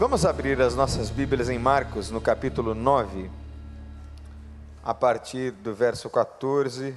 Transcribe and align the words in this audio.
Vamos 0.00 0.24
abrir 0.24 0.58
as 0.62 0.74
nossas 0.74 1.10
Bíblias 1.10 1.50
em 1.50 1.58
Marcos, 1.58 2.10
no 2.10 2.22
capítulo 2.22 2.74
9, 2.74 3.30
a 4.82 4.94
partir 4.94 5.50
do 5.50 5.74
verso 5.74 6.08
14, 6.08 6.96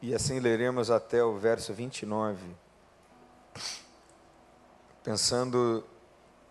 e 0.00 0.14
assim 0.14 0.38
leremos 0.38 0.88
até 0.88 1.24
o 1.24 1.36
verso 1.36 1.74
29. 1.74 2.38
Pensando 5.02 5.84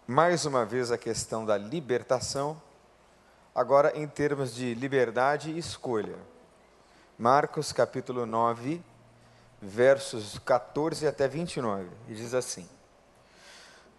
mais 0.05 0.45
uma 0.45 0.65
vez 0.65 0.91
a 0.91 0.97
questão 0.97 1.45
da 1.45 1.57
libertação, 1.57 2.61
agora 3.55 3.97
em 3.97 4.05
termos 4.09 4.53
de 4.53 4.73
liberdade 4.73 5.51
e 5.51 5.57
escolha. 5.57 6.17
Marcos 7.17 7.71
capítulo 7.71 8.25
9, 8.25 8.83
versos 9.61 10.37
14 10.39 11.07
até 11.07 11.29
29, 11.29 11.87
e 12.09 12.13
diz 12.13 12.33
assim: 12.33 12.67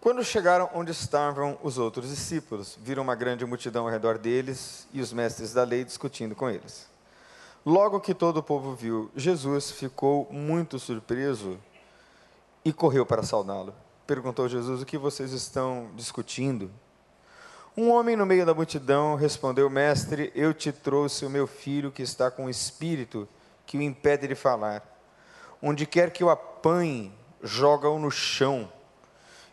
Quando 0.01 0.23
chegaram 0.23 0.67
onde 0.73 0.89
estavam 0.89 1.59
os 1.61 1.77
outros 1.77 2.09
discípulos, 2.09 2.75
viram 2.81 3.03
uma 3.03 3.13
grande 3.13 3.45
multidão 3.45 3.83
ao 3.85 3.91
redor 3.91 4.17
deles 4.17 4.87
e 4.91 4.99
os 4.99 5.13
mestres 5.13 5.53
da 5.53 5.63
lei 5.63 5.83
discutindo 5.83 6.33
com 6.35 6.49
eles. 6.49 6.89
Logo 7.63 7.99
que 7.99 8.15
todo 8.15 8.37
o 8.37 8.43
povo 8.43 8.73
viu 8.73 9.11
Jesus, 9.15 9.69
ficou 9.69 10.27
muito 10.31 10.79
surpreso 10.79 11.59
e 12.65 12.73
correu 12.73 13.05
para 13.05 13.21
saudá-lo. 13.21 13.75
Perguntou 14.07 14.49
Jesus: 14.49 14.81
O 14.81 14.85
que 14.87 14.97
vocês 14.97 15.33
estão 15.33 15.91
discutindo? 15.95 16.71
Um 17.77 17.91
homem 17.91 18.15
no 18.15 18.25
meio 18.25 18.43
da 18.43 18.55
multidão 18.55 19.13
respondeu: 19.13 19.69
Mestre, 19.69 20.31
eu 20.33 20.51
te 20.51 20.71
trouxe 20.71 21.27
o 21.27 21.29
meu 21.29 21.45
filho 21.45 21.91
que 21.91 22.01
está 22.01 22.31
com 22.31 22.45
um 22.45 22.49
espírito 22.49 23.29
que 23.67 23.77
o 23.77 23.81
impede 23.83 24.27
de 24.27 24.33
falar. 24.33 24.83
Onde 25.61 25.85
quer 25.85 26.09
que 26.09 26.23
o 26.23 26.31
apanhe, 26.31 27.13
joga-o 27.43 27.99
no 27.99 28.09
chão. 28.09 28.67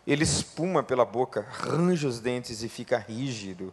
Ele 0.09 0.23
espuma 0.23 0.81
pela 0.81 1.05
boca, 1.05 1.45
range 1.47 2.07
os 2.07 2.19
dentes 2.19 2.63
e 2.63 2.67
fica 2.67 2.97
rígido. 2.97 3.71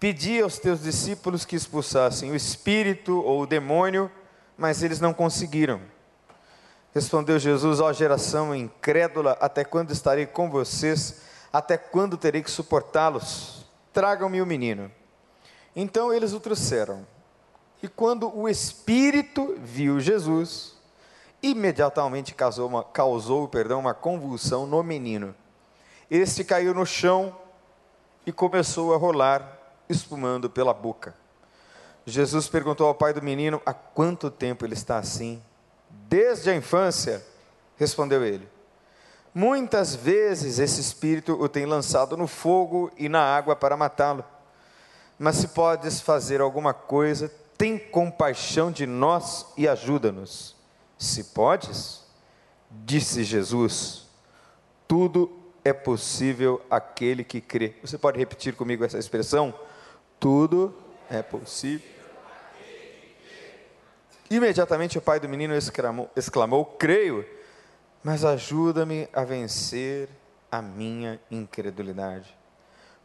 Pedi 0.00 0.42
aos 0.42 0.58
teus 0.58 0.82
discípulos 0.82 1.44
que 1.44 1.54
expulsassem 1.54 2.32
o 2.32 2.34
espírito 2.34 3.22
ou 3.22 3.42
o 3.42 3.46
demônio, 3.46 4.10
mas 4.58 4.82
eles 4.82 4.98
não 4.98 5.14
conseguiram. 5.14 5.80
Respondeu 6.92 7.38
Jesus: 7.38 7.78
Ó 7.78 7.92
geração 7.92 8.52
incrédula, 8.52 9.38
até 9.40 9.62
quando 9.62 9.92
estarei 9.92 10.26
com 10.26 10.50
vocês? 10.50 11.20
Até 11.52 11.78
quando 11.78 12.16
terei 12.16 12.42
que 12.42 12.50
suportá-los? 12.50 13.64
Tragam-me 13.92 14.42
o 14.42 14.46
menino. 14.46 14.90
Então 15.76 16.12
eles 16.12 16.32
o 16.32 16.40
trouxeram. 16.40 17.06
E 17.80 17.86
quando 17.86 18.36
o 18.36 18.48
espírito 18.48 19.54
viu 19.60 20.00
Jesus, 20.00 20.76
imediatamente 21.40 22.34
causou 22.34 22.66
uma, 22.66 22.82
causou 22.82 23.46
perdão, 23.46 23.78
uma 23.78 23.94
convulsão 23.94 24.66
no 24.66 24.82
menino. 24.82 25.32
Este 26.10 26.44
caiu 26.44 26.74
no 26.74 26.84
chão 26.84 27.36
e 28.26 28.32
começou 28.32 28.94
a 28.94 28.96
rolar 28.96 29.58
espumando 29.88 30.48
pela 30.48 30.74
boca. 30.74 31.14
Jesus 32.06 32.48
perguntou 32.48 32.86
ao 32.86 32.94
pai 32.94 33.12
do 33.12 33.22
menino 33.22 33.60
há 33.64 33.72
quanto 33.72 34.30
tempo 34.30 34.64
ele 34.64 34.74
está 34.74 34.98
assim. 34.98 35.42
Desde 35.88 36.50
a 36.50 36.54
infância, 36.54 37.24
respondeu 37.76 38.24
ele. 38.24 38.48
Muitas 39.34 39.94
vezes 39.94 40.58
esse 40.58 40.80
espírito 40.80 41.32
o 41.32 41.48
tem 41.48 41.66
lançado 41.66 42.16
no 42.16 42.26
fogo 42.26 42.90
e 42.96 43.08
na 43.08 43.20
água 43.20 43.56
para 43.56 43.76
matá-lo. 43.76 44.24
Mas 45.18 45.36
se 45.36 45.48
podes 45.48 46.00
fazer 46.00 46.40
alguma 46.40 46.74
coisa, 46.74 47.30
tem 47.56 47.78
compaixão 47.78 48.70
de 48.70 48.86
nós 48.86 49.46
e 49.56 49.66
ajuda-nos. 49.66 50.54
Se 50.98 51.24
podes, 51.24 52.02
disse 52.70 53.24
Jesus, 53.24 54.06
tudo 54.86 55.43
é 55.64 55.72
possível 55.72 56.60
aquele 56.70 57.24
que 57.24 57.40
crê. 57.40 57.74
Você 57.82 57.96
pode 57.96 58.18
repetir 58.18 58.54
comigo 58.54 58.84
essa 58.84 58.98
expressão? 58.98 59.54
Tudo 60.20 60.74
é 61.10 61.22
possível. 61.22 61.88
Imediatamente 64.30 64.98
o 64.98 65.02
pai 65.02 65.18
do 65.18 65.28
menino 65.28 65.54
exclamou, 65.54 66.10
exclamou 66.14 66.64
creio, 66.64 67.26
mas 68.02 68.24
ajuda-me 68.24 69.08
a 69.12 69.24
vencer 69.24 70.08
a 70.50 70.60
minha 70.60 71.20
incredulidade. 71.30 72.36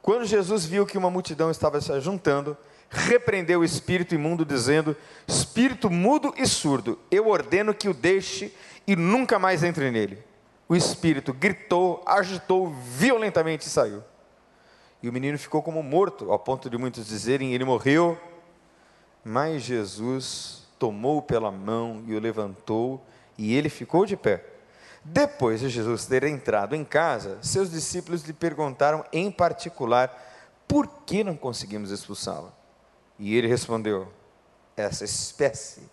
Quando 0.02 0.26
Jesus 0.26 0.66
viu 0.66 0.86
que 0.86 0.98
uma 0.98 1.10
multidão 1.10 1.52
estava 1.52 1.80
se 1.82 2.00
juntando, 2.00 2.58
repreendeu 2.90 3.60
o 3.60 3.66
espírito 3.66 4.16
imundo, 4.16 4.46
dizendo: 4.46 4.96
Espírito 5.28 5.90
mudo 5.90 6.34
e 6.38 6.46
surdo, 6.48 6.98
eu 7.12 7.28
ordeno 7.28 7.74
que 7.74 7.90
o 7.90 7.94
deixe 7.94 8.54
e 8.88 8.96
nunca 8.96 9.38
mais 9.38 9.64
entre 9.64 9.92
nele. 9.92 10.29
O 10.70 10.76
espírito 10.76 11.34
gritou, 11.34 12.04
agitou 12.06 12.70
violentamente 12.70 13.66
e 13.66 13.70
saiu. 13.72 14.04
E 15.02 15.10
o 15.10 15.14
menino 15.14 15.36
ficou 15.40 15.64
como 15.64 15.82
morto, 15.82 16.32
ao 16.32 16.38
ponto 16.38 16.70
de 16.70 16.78
muitos 16.78 17.08
dizerem: 17.08 17.56
ele 17.56 17.66
morreu. 17.66 18.16
Mas 19.24 19.64
Jesus 19.64 20.68
tomou 20.78 21.24
pela 21.24 21.52
mão 21.52 22.04
e 22.06 22.16
o 22.16 22.20
levantou, 22.20 23.04
e 23.38 23.56
ele 23.56 23.68
ficou 23.68 24.06
de 24.06 24.16
pé. 24.16 24.46
Depois 25.04 25.60
de 25.60 25.70
Jesus 25.70 26.06
ter 26.06 26.24
entrado 26.24 26.76
em 26.76 26.86
casa, 26.86 27.40
seus 27.42 27.72
discípulos 27.72 28.24
lhe 28.24 28.34
perguntaram 28.34 29.04
em 29.12 29.32
particular: 29.32 30.16
por 30.68 30.88
que 31.04 31.24
não 31.24 31.36
conseguimos 31.36 31.90
expulsá-lo? 31.90 32.54
E 33.18 33.36
ele 33.36 33.48
respondeu: 33.48 34.08
essa 34.78 35.04
espécie, 35.04 35.90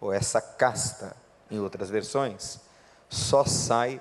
ou 0.00 0.12
essa 0.12 0.40
casta, 0.40 1.16
em 1.50 1.58
outras 1.58 1.90
versões, 1.90 2.60
só 3.08 3.44
sai 3.44 4.00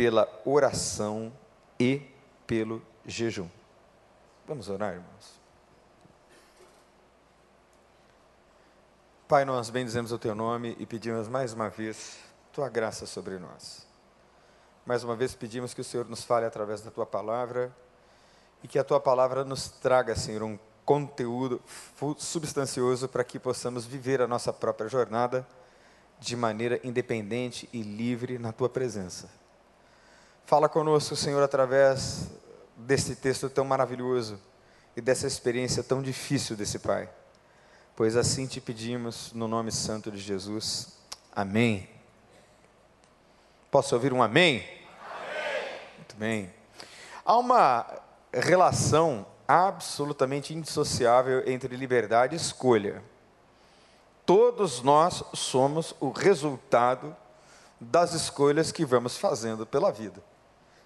pela 0.00 0.26
oração 0.46 1.30
e 1.78 2.00
pelo 2.46 2.80
jejum. 3.04 3.46
Vamos 4.48 4.70
orar, 4.70 4.94
irmãos. 4.94 5.38
Pai, 9.28 9.44
nós 9.44 9.68
bendizemos 9.68 10.10
o 10.10 10.18
teu 10.18 10.34
nome 10.34 10.74
e 10.78 10.86
pedimos 10.86 11.28
mais 11.28 11.52
uma 11.52 11.68
vez 11.68 12.16
tua 12.50 12.66
graça 12.70 13.04
sobre 13.04 13.38
nós. 13.38 13.86
Mais 14.86 15.04
uma 15.04 15.14
vez 15.14 15.34
pedimos 15.34 15.74
que 15.74 15.82
o 15.82 15.84
Senhor 15.84 16.08
nos 16.08 16.24
fale 16.24 16.46
através 16.46 16.80
da 16.80 16.90
tua 16.90 17.04
palavra 17.04 17.70
e 18.62 18.68
que 18.68 18.78
a 18.78 18.84
tua 18.84 19.00
palavra 19.00 19.44
nos 19.44 19.68
traga, 19.68 20.16
Senhor, 20.16 20.42
um 20.42 20.58
conteúdo 20.82 21.60
substancioso 22.16 23.06
para 23.06 23.22
que 23.22 23.38
possamos 23.38 23.84
viver 23.84 24.22
a 24.22 24.26
nossa 24.26 24.50
própria 24.50 24.88
jornada 24.88 25.46
de 26.18 26.34
maneira 26.36 26.80
independente 26.82 27.68
e 27.70 27.82
livre 27.82 28.38
na 28.38 28.50
tua 28.50 28.70
presença. 28.70 29.38
Fala 30.50 30.68
conosco, 30.68 31.14
Senhor, 31.14 31.40
através 31.44 32.26
desse 32.76 33.14
texto 33.14 33.48
tão 33.48 33.64
maravilhoso 33.64 34.36
e 34.96 35.00
dessa 35.00 35.24
experiência 35.24 35.80
tão 35.80 36.02
difícil 36.02 36.56
desse 36.56 36.80
Pai. 36.80 37.08
Pois 37.94 38.16
assim 38.16 38.48
te 38.48 38.60
pedimos, 38.60 39.32
no 39.32 39.46
nome 39.46 39.70
santo 39.70 40.10
de 40.10 40.18
Jesus. 40.18 40.98
Amém. 41.32 41.88
Posso 43.70 43.94
ouvir 43.94 44.12
um 44.12 44.20
amém? 44.20 44.66
amém? 44.66 45.68
Muito 45.98 46.16
bem. 46.16 46.52
Há 47.24 47.36
uma 47.36 47.86
relação 48.34 49.24
absolutamente 49.46 50.52
indissociável 50.52 51.48
entre 51.48 51.76
liberdade 51.76 52.34
e 52.34 52.36
escolha. 52.36 53.04
Todos 54.26 54.82
nós 54.82 55.22
somos 55.32 55.94
o 56.00 56.10
resultado 56.10 57.16
das 57.80 58.14
escolhas 58.14 58.72
que 58.72 58.84
vamos 58.84 59.16
fazendo 59.16 59.64
pela 59.64 59.92
vida 59.92 60.28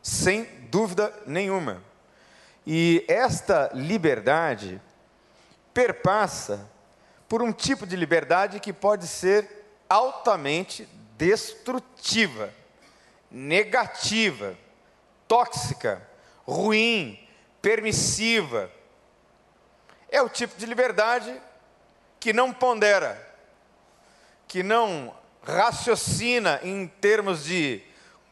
sem 0.04 0.44
dúvida 0.70 1.10
nenhuma. 1.26 1.82
E 2.66 3.03
esta 3.09 3.70
liberdade 3.72 4.78
perpassa 5.72 6.70
por 7.26 7.42
um 7.42 7.50
tipo 7.50 7.87
de 7.87 7.97
liberdade 7.97 8.60
que 8.60 8.70
pode 8.70 9.06
ser 9.06 9.64
altamente 9.88 10.87
destrutiva, 11.16 12.53
negativa, 13.31 14.54
tóxica, 15.26 16.06
ruim, 16.46 17.19
permissiva. 17.62 18.70
É 20.11 20.20
o 20.20 20.28
tipo 20.28 20.55
de 20.58 20.67
liberdade 20.67 21.34
que 22.20 22.34
não 22.34 22.52
pondera, 22.52 23.19
que 24.46 24.62
não 24.62 25.17
raciocina 25.43 26.61
em 26.62 26.87
termos 26.87 27.44
de 27.44 27.82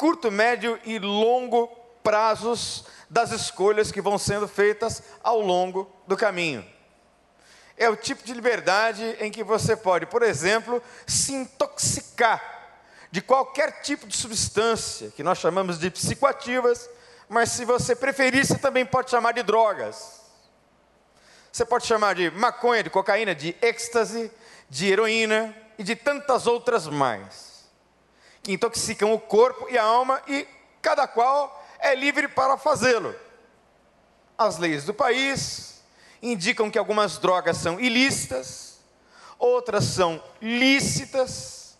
curto, 0.02 0.32
médio 0.32 0.80
e 0.84 0.98
longo 0.98 1.68
prazos 2.02 2.86
das 3.08 3.30
escolhas 3.30 3.92
que 3.92 4.00
vão 4.00 4.18
sendo 4.18 4.48
feitas 4.48 5.00
ao 5.22 5.40
longo 5.40 5.88
do 6.08 6.16
caminho. 6.16 6.66
É 7.76 7.88
o 7.88 7.94
tipo 7.94 8.24
de 8.24 8.34
liberdade 8.34 9.16
em 9.20 9.30
que 9.30 9.44
você 9.44 9.76
pode, 9.76 10.06
por 10.06 10.24
exemplo, 10.24 10.82
se 11.06 11.32
intoxicar 11.34 12.42
de 13.12 13.22
qualquer 13.22 13.80
tipo 13.82 14.04
de 14.08 14.16
substância, 14.16 15.12
que 15.12 15.22
nós 15.22 15.38
chamamos 15.38 15.78
de 15.78 15.88
psicoativas, 15.88 16.90
mas 17.28 17.52
se 17.52 17.64
você 17.64 17.94
preferir, 17.94 18.44
você 18.44 18.58
também 18.58 18.84
pode 18.84 19.08
chamar 19.08 19.30
de 19.30 19.44
drogas. 19.44 20.20
Você 21.52 21.64
pode 21.64 21.86
chamar 21.86 22.16
de 22.16 22.28
maconha, 22.32 22.82
de 22.82 22.90
cocaína, 22.90 23.36
de 23.36 23.54
êxtase, 23.62 24.32
de 24.68 24.90
heroína 24.90 25.56
e 25.78 25.84
de 25.84 25.94
tantas 25.94 26.48
outras 26.48 26.88
mais 26.88 27.51
que 28.42 28.52
intoxicam 28.52 29.12
o 29.12 29.20
corpo 29.20 29.68
e 29.70 29.78
a 29.78 29.84
alma, 29.84 30.20
e 30.26 30.46
cada 30.80 31.06
qual 31.06 31.64
é 31.78 31.94
livre 31.94 32.28
para 32.28 32.56
fazê-lo. 32.56 33.14
As 34.36 34.58
leis 34.58 34.84
do 34.84 34.92
país 34.92 35.82
indicam 36.20 36.70
que 36.70 36.78
algumas 36.78 37.18
drogas 37.18 37.56
são 37.56 37.78
ilícitas, 37.78 38.80
outras 39.38 39.84
são 39.84 40.22
lícitas. 40.40 41.78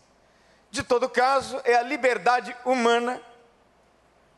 De 0.70 0.82
todo 0.82 1.08
caso, 1.08 1.60
é 1.64 1.74
a 1.74 1.82
liberdade 1.82 2.56
humana 2.64 3.20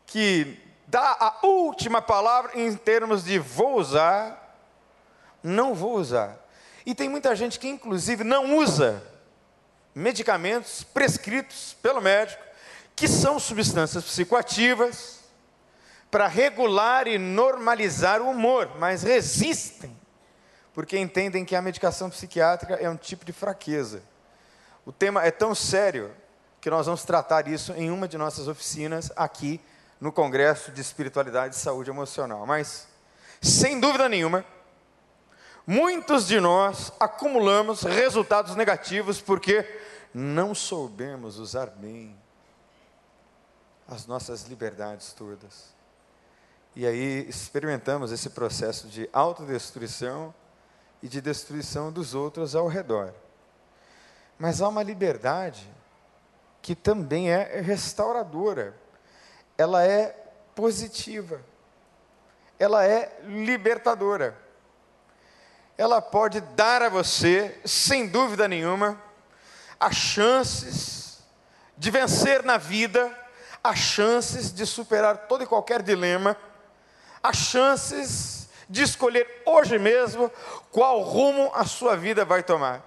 que 0.06 0.58
dá 0.86 1.16
a 1.18 1.46
última 1.46 2.02
palavra 2.02 2.52
em 2.58 2.74
termos 2.76 3.24
de 3.24 3.38
vou 3.38 3.78
usar, 3.78 4.58
não 5.42 5.74
vou 5.74 5.94
usar. 5.94 6.38
E 6.86 6.94
tem 6.94 7.08
muita 7.08 7.34
gente 7.34 7.58
que, 7.58 7.68
inclusive, 7.68 8.24
não 8.24 8.56
usa 8.56 9.02
medicamentos 9.94 10.82
prescritos 10.82 11.76
pelo 11.80 12.00
médico, 12.00 12.42
que 12.96 13.06
são 13.06 13.38
substâncias 13.38 14.04
psicoativas, 14.04 15.20
para 16.10 16.28
regular 16.28 17.08
e 17.08 17.18
normalizar 17.18 18.22
o 18.22 18.30
humor, 18.30 18.70
mas 18.78 19.02
resistem, 19.02 19.96
porque 20.72 20.96
entendem 20.96 21.44
que 21.44 21.56
a 21.56 21.62
medicação 21.62 22.08
psiquiátrica 22.08 22.74
é 22.74 22.88
um 22.88 22.96
tipo 22.96 23.24
de 23.24 23.32
fraqueza. 23.32 24.00
O 24.86 24.92
tema 24.92 25.24
é 25.24 25.30
tão 25.30 25.54
sério 25.54 26.14
que 26.60 26.70
nós 26.70 26.86
vamos 26.86 27.04
tratar 27.04 27.48
isso 27.48 27.72
em 27.72 27.90
uma 27.90 28.06
de 28.06 28.16
nossas 28.16 28.48
oficinas 28.48 29.10
aqui 29.16 29.60
no 30.00 30.12
Congresso 30.12 30.70
de 30.70 30.80
Espiritualidade 30.80 31.56
e 31.56 31.58
Saúde 31.58 31.90
Emocional. 31.90 32.46
Mas, 32.46 32.86
sem 33.40 33.80
dúvida 33.80 34.08
nenhuma, 34.08 34.44
muitos 35.66 36.26
de 36.26 36.38
nós 36.38 36.92
acumulamos 37.00 37.82
resultados 37.82 38.54
negativos 38.54 39.20
porque 39.20 39.66
não 40.14 40.54
soubemos 40.54 41.38
usar 41.38 41.66
bem 41.66 42.16
as 43.86 44.06
nossas 44.06 44.44
liberdades 44.44 45.12
todas. 45.12 45.74
E 46.76 46.86
aí 46.86 47.28
experimentamos 47.28 48.12
esse 48.12 48.30
processo 48.30 48.88
de 48.88 49.08
autodestruição 49.12 50.32
e 51.02 51.08
de 51.08 51.20
destruição 51.20 51.92
dos 51.92 52.14
outros 52.14 52.54
ao 52.54 52.68
redor. 52.68 53.12
Mas 54.38 54.62
há 54.62 54.68
uma 54.68 54.82
liberdade 54.82 55.68
que 56.62 56.74
também 56.74 57.30
é 57.30 57.60
restauradora 57.60 58.74
ela 59.56 59.84
é 59.84 60.08
positiva, 60.54 61.40
ela 62.58 62.84
é 62.84 63.20
libertadora. 63.24 64.36
Ela 65.76 66.00
pode 66.00 66.40
dar 66.40 66.82
a 66.82 66.88
você, 66.88 67.60
sem 67.64 68.06
dúvida 68.06 68.46
nenhuma, 68.46 69.00
as 69.78 69.94
chances 69.94 71.22
de 71.76 71.90
vencer 71.90 72.42
na 72.42 72.56
vida, 72.56 73.12
as 73.62 73.78
chances 73.78 74.52
de 74.52 74.64
superar 74.66 75.26
todo 75.28 75.44
e 75.44 75.46
qualquer 75.46 75.82
dilema, 75.82 76.36
as 77.22 77.36
chances 77.36 78.48
de 78.68 78.82
escolher 78.82 79.42
hoje 79.44 79.78
mesmo 79.78 80.30
qual 80.70 81.00
rumo 81.02 81.50
a 81.54 81.64
sua 81.64 81.96
vida 81.96 82.24
vai 82.24 82.42
tomar. 82.42 82.82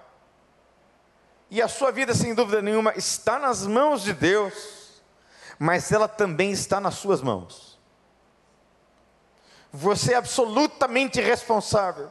E 1.50 1.62
a 1.62 1.68
sua 1.68 1.90
vida, 1.90 2.14
sem 2.14 2.34
dúvida 2.34 2.60
nenhuma, 2.60 2.92
está 2.96 3.38
nas 3.38 3.66
mãos 3.66 4.02
de 4.02 4.12
Deus 4.12 4.78
mas 5.58 5.90
ela 5.90 6.06
também 6.06 6.52
está 6.52 6.80
nas 6.80 6.94
suas 6.94 7.20
mãos. 7.20 7.78
Você 9.72 10.14
é 10.14 10.16
absolutamente 10.16 11.20
responsável 11.20 12.10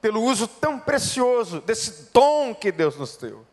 pelo 0.00 0.22
uso 0.22 0.46
tão 0.46 0.78
precioso 0.78 1.60
desse 1.60 2.10
dom 2.12 2.54
que 2.54 2.70
Deus 2.70 2.96
nos 2.96 3.16
deu. 3.16 3.46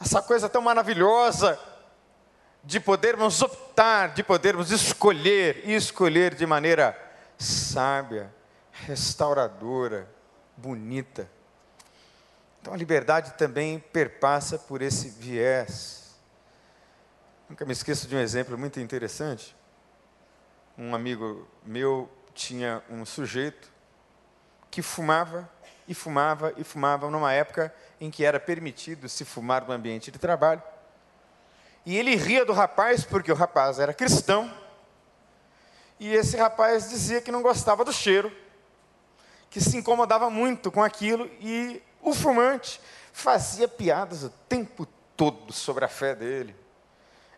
Essa 0.00 0.22
coisa 0.22 0.48
tão 0.48 0.62
maravilhosa 0.62 1.58
de 2.62 2.80
podermos 2.80 3.40
optar, 3.42 4.14
de 4.14 4.22
podermos 4.22 4.70
escolher 4.70 5.62
e 5.64 5.74
escolher 5.74 6.34
de 6.34 6.46
maneira 6.46 6.96
sábia, 7.36 8.32
restauradora, 8.72 10.08
bonita. 10.56 11.28
Então 12.60 12.74
a 12.74 12.76
liberdade 12.76 13.32
também 13.34 13.78
perpassa 13.78 14.58
por 14.58 14.82
esse 14.82 15.08
viés 15.08 15.98
Nunca 17.48 17.64
me 17.64 17.72
esqueço 17.72 18.06
de 18.06 18.14
um 18.14 18.18
exemplo 18.18 18.58
muito 18.58 18.78
interessante. 18.78 19.56
Um 20.76 20.94
amigo 20.94 21.48
meu 21.64 22.06
tinha 22.34 22.82
um 22.90 23.06
sujeito 23.06 23.72
que 24.70 24.82
fumava 24.82 25.48
e 25.86 25.94
fumava 25.94 26.52
e 26.56 26.64
fumava 26.64 27.10
numa 27.10 27.32
época 27.32 27.74
em 28.00 28.10
que 28.10 28.24
era 28.24 28.38
permitido 28.38 29.08
se 29.08 29.24
fumar 29.24 29.66
no 29.66 29.72
ambiente 29.72 30.10
de 30.10 30.18
trabalho. 30.18 30.62
E 31.84 31.96
ele 31.96 32.14
ria 32.16 32.44
do 32.44 32.52
rapaz 32.52 33.04
porque 33.04 33.32
o 33.32 33.34
rapaz 33.34 33.78
era 33.78 33.94
cristão. 33.94 34.52
E 35.98 36.12
esse 36.14 36.36
rapaz 36.36 36.90
dizia 36.90 37.20
que 37.20 37.32
não 37.32 37.42
gostava 37.42 37.84
do 37.84 37.92
cheiro, 37.92 38.30
que 39.50 39.60
se 39.60 39.76
incomodava 39.76 40.30
muito 40.30 40.70
com 40.70 40.82
aquilo 40.82 41.28
e 41.40 41.82
o 42.02 42.14
fumante 42.14 42.80
fazia 43.12 43.66
piadas 43.66 44.22
o 44.22 44.30
tempo 44.48 44.86
todo 45.16 45.52
sobre 45.52 45.84
a 45.84 45.88
fé 45.88 46.14
dele 46.14 46.54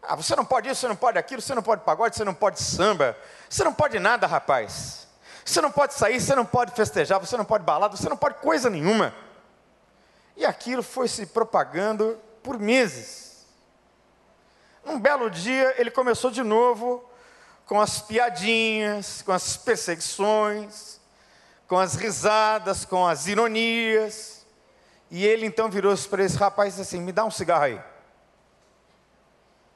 ah, 0.02 0.16
você 0.16 0.34
não 0.34 0.44
pode 0.44 0.68
isso, 0.68 0.80
você 0.80 0.88
não 0.88 0.96
pode 0.96 1.18
aquilo, 1.18 1.42
você 1.42 1.54
não 1.54 1.62
pode 1.62 1.82
pagode, 1.82 2.16
você 2.16 2.24
não 2.24 2.34
pode 2.34 2.62
samba, 2.62 3.16
você 3.48 3.62
não 3.62 3.72
pode 3.72 3.98
nada, 3.98 4.26
rapaz. 4.26 5.06
Você 5.44 5.60
não 5.60 5.70
pode 5.70 5.94
sair, 5.94 6.20
você 6.20 6.34
não 6.34 6.44
pode 6.44 6.72
festejar, 6.72 7.18
você 7.18 7.36
não 7.36 7.44
pode 7.44 7.64
balada, 7.64 7.96
você 7.96 8.08
não 8.08 8.16
pode 8.16 8.36
coisa 8.36 8.68
nenhuma. 8.68 9.14
E 10.36 10.44
aquilo 10.44 10.82
foi 10.82 11.08
se 11.08 11.26
propagando 11.26 12.18
por 12.42 12.58
meses. 12.58 13.46
Um 14.84 14.98
belo 14.98 15.30
dia 15.30 15.74
ele 15.78 15.90
começou 15.90 16.30
de 16.30 16.42
novo 16.42 17.04
com 17.66 17.80
as 17.80 18.00
piadinhas, 18.00 19.22
com 19.22 19.32
as 19.32 19.56
perseguições, 19.56 20.98
com 21.68 21.78
as 21.78 21.94
risadas, 21.94 22.84
com 22.84 23.06
as 23.06 23.26
ironias. 23.26 24.46
E 25.10 25.26
ele 25.26 25.46
então 25.46 25.68
virou-se 25.70 26.08
para 26.08 26.24
esse 26.24 26.36
rapaz 26.36 26.74
e 26.74 26.76
disse 26.78 26.96
assim: 26.96 27.04
Me 27.04 27.12
dá 27.12 27.24
um 27.24 27.30
cigarro 27.30 27.64
aí. 27.64 27.80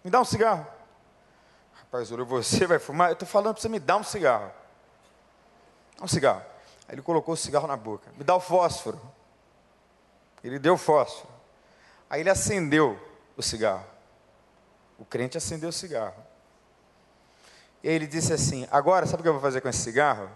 Me 0.02 0.10
dá 0.10 0.20
um 0.20 0.24
cigarro. 0.24 0.66
Rapaz, 1.72 2.10
olha, 2.10 2.24
você 2.24 2.66
vai 2.66 2.78
fumar? 2.78 3.10
Eu 3.10 3.14
estou 3.14 3.28
falando 3.28 3.54
para 3.54 3.62
você 3.62 3.68
me 3.68 3.78
dar 3.78 3.96
um 3.96 4.02
cigarro. 4.02 4.50
Um 6.00 6.08
cigarro. 6.08 6.42
Aí 6.88 6.94
ele 6.94 7.02
colocou 7.02 7.34
o 7.34 7.36
cigarro 7.36 7.66
na 7.66 7.76
boca. 7.76 8.10
Me 8.16 8.24
dá 8.24 8.34
o 8.34 8.40
fósforo. 8.40 9.00
Ele 10.42 10.58
deu 10.58 10.74
o 10.74 10.78
fósforo. 10.78 11.32
Aí 12.08 12.20
ele 12.20 12.30
acendeu 12.30 12.98
o 13.36 13.42
cigarro. 13.42 13.84
O 14.98 15.04
crente 15.04 15.38
acendeu 15.38 15.70
o 15.70 15.72
cigarro. 15.72 16.22
E 17.82 17.88
ele 17.88 18.06
disse 18.06 18.32
assim: 18.32 18.68
Agora, 18.70 19.06
sabe 19.06 19.20
o 19.20 19.22
que 19.22 19.28
eu 19.28 19.32
vou 19.32 19.42
fazer 19.42 19.60
com 19.60 19.68
esse 19.68 19.80
cigarro? 19.80 20.30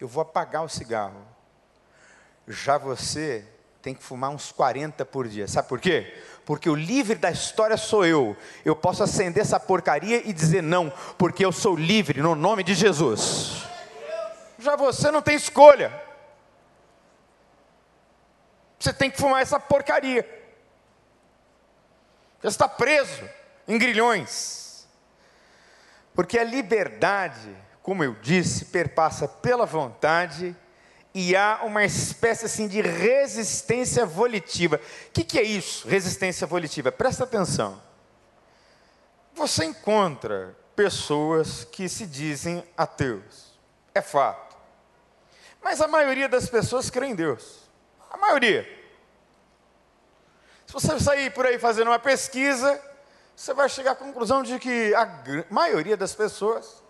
Eu 0.00 0.08
vou 0.08 0.22
apagar 0.22 0.64
o 0.64 0.68
cigarro. 0.68 1.20
Já 2.48 2.76
você 2.78 3.46
tem 3.80 3.94
que 3.94 4.02
fumar 4.02 4.30
uns 4.30 4.52
40 4.52 5.04
por 5.04 5.28
dia. 5.28 5.46
Sabe 5.46 5.68
por 5.68 5.80
quê? 5.80 6.16
Porque 6.44 6.70
o 6.70 6.74
livre 6.74 7.16
da 7.16 7.30
história 7.30 7.76
sou 7.76 8.04
eu. 8.04 8.36
Eu 8.64 8.74
posso 8.74 9.02
acender 9.02 9.42
essa 9.42 9.60
porcaria 9.60 10.28
e 10.28 10.32
dizer 10.32 10.62
não, 10.62 10.92
porque 11.18 11.44
eu 11.44 11.52
sou 11.52 11.76
livre 11.76 12.20
no 12.22 12.34
nome 12.34 12.62
de 12.62 12.74
Jesus. 12.74 13.71
Já 14.62 14.76
você 14.76 15.10
não 15.10 15.20
tem 15.20 15.34
escolha. 15.34 15.92
Você 18.78 18.92
tem 18.92 19.10
que 19.10 19.18
fumar 19.18 19.42
essa 19.42 19.58
porcaria. 19.58 20.22
Você 22.40 22.48
está 22.48 22.68
preso 22.68 23.28
em 23.66 23.78
grilhões. 23.78 24.88
Porque 26.14 26.38
a 26.38 26.44
liberdade, 26.44 27.56
como 27.82 28.04
eu 28.04 28.14
disse, 28.14 28.66
perpassa 28.66 29.26
pela 29.26 29.64
vontade 29.64 30.56
e 31.14 31.36
há 31.36 31.60
uma 31.62 31.84
espécie 31.84 32.46
assim 32.46 32.66
de 32.66 32.80
resistência 32.80 34.04
volitiva. 34.04 34.76
O 35.08 35.10
que, 35.12 35.24
que 35.24 35.38
é 35.38 35.42
isso, 35.42 35.86
resistência 35.88 36.46
volitiva? 36.46 36.90
Presta 36.90 37.24
atenção. 37.24 37.80
Você 39.34 39.64
encontra 39.64 40.56
pessoas 40.74 41.64
que 41.64 41.88
se 41.88 42.06
dizem 42.06 42.64
ateus, 42.76 43.58
é 43.94 44.02
fato. 44.02 44.41
Mas 45.62 45.80
a 45.80 45.88
maioria 45.88 46.28
das 46.28 46.48
pessoas 46.48 46.90
crê 46.90 47.06
em 47.06 47.14
Deus. 47.14 47.60
A 48.10 48.16
maioria. 48.16 48.66
Se 50.66 50.72
você 50.72 50.98
sair 50.98 51.32
por 51.32 51.46
aí 51.46 51.58
fazendo 51.58 51.88
uma 51.88 51.98
pesquisa, 51.98 52.80
você 53.36 53.54
vai 53.54 53.68
chegar 53.68 53.92
à 53.92 53.94
conclusão 53.94 54.42
de 54.42 54.58
que 54.58 54.94
a 54.94 55.22
maioria 55.50 55.96
das 55.96 56.14
pessoas 56.14 56.82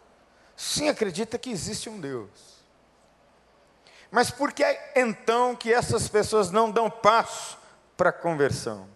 sim 0.57 0.89
acredita 0.89 1.39
que 1.39 1.51
existe 1.51 1.89
um 1.89 2.01
Deus. 2.01 2.31
Mas 4.11 4.31
por 4.31 4.53
que 4.53 4.65
então 4.95 5.57
que 5.57 5.73
essas 5.73 6.09
pessoas 6.09 6.51
não 6.51 6.71
dão 6.71 6.91
passo 6.91 7.59
para 7.97 8.11
a 8.11 8.13
conversão? 8.13 8.87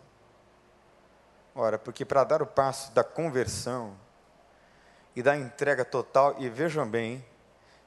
Ora, 1.54 1.78
porque 1.78 2.04
para 2.04 2.23
dar 2.23 2.42
o 2.42 2.47
passo 2.47 2.92
da 2.92 3.02
conversão 3.02 3.97
e 5.14 5.23
da 5.23 5.35
entrega 5.35 5.87
total, 5.87 6.37
e 6.38 6.50
vejam 6.50 6.87
bem, 6.87 7.25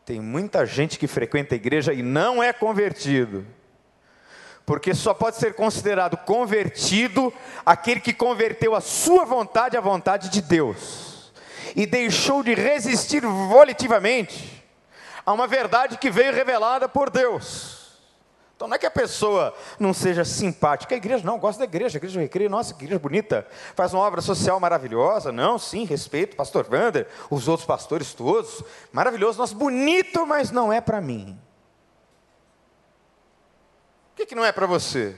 tem 0.09 0.19
muita 0.19 0.65
gente 0.65 0.97
que 0.97 1.05
frequenta 1.05 1.53
a 1.53 1.55
igreja 1.55 1.93
e 1.93 2.01
não 2.01 2.41
é 2.41 2.51
convertido. 2.51 3.45
Porque 4.65 4.95
só 4.95 5.13
pode 5.13 5.35
ser 5.35 5.53
considerado 5.53 6.17
convertido 6.17 7.31
aquele 7.63 7.99
que 7.99 8.11
converteu 8.11 8.73
a 8.73 8.81
sua 8.81 9.23
vontade 9.23 9.77
à 9.77 9.81
vontade 9.81 10.29
de 10.29 10.41
Deus. 10.41 11.31
e 11.75 11.85
deixou 11.85 12.41
de 12.41 12.55
resistir 12.55 13.21
volitivamente 13.21 14.65
a 15.23 15.31
uma 15.31 15.45
verdade 15.45 15.99
que 15.99 16.09
veio 16.09 16.33
revelada 16.33 16.89
por 16.89 17.11
Deus. 17.11 17.88
Então 18.59 18.67
não 18.67 18.75
é 18.75 18.77
que 18.77 18.85
a 18.85 18.91
pessoa 18.91 19.55
não 19.79 19.93
seja 19.93 20.25
simpática, 20.25 20.93
a 20.93 20.97
igreja 20.97 21.23
não, 21.23 21.39
gosta 21.39 21.59
da 21.59 21.63
igreja, 21.63 21.97
a 21.97 21.99
igreja 21.99 22.19
recreio, 22.19 22.49
nossa, 22.49 22.73
igreja 22.73 22.99
bonita, 22.99 23.47
faz 23.73 23.93
uma 23.93 24.03
obra 24.03 24.19
social 24.19 24.59
maravilhosa, 24.59 25.31
não, 25.31 25.57
sim, 25.57 25.85
respeito, 25.85 26.35
pastor 26.35 26.67
Wander, 26.69 27.07
os 27.29 27.47
outros 27.47 27.65
pastores 27.65 28.13
todos, 28.13 28.61
maravilhoso, 28.91 29.37
nossa, 29.37 29.55
bonito, 29.55 30.27
mas 30.27 30.51
não 30.51 30.73
é 30.73 30.81
para 30.81 30.99
mim. 30.99 31.39
O 34.11 34.17
que, 34.17 34.25
que 34.25 34.35
não 34.35 34.43
é 34.43 34.51
para 34.51 34.67
você? 34.67 35.15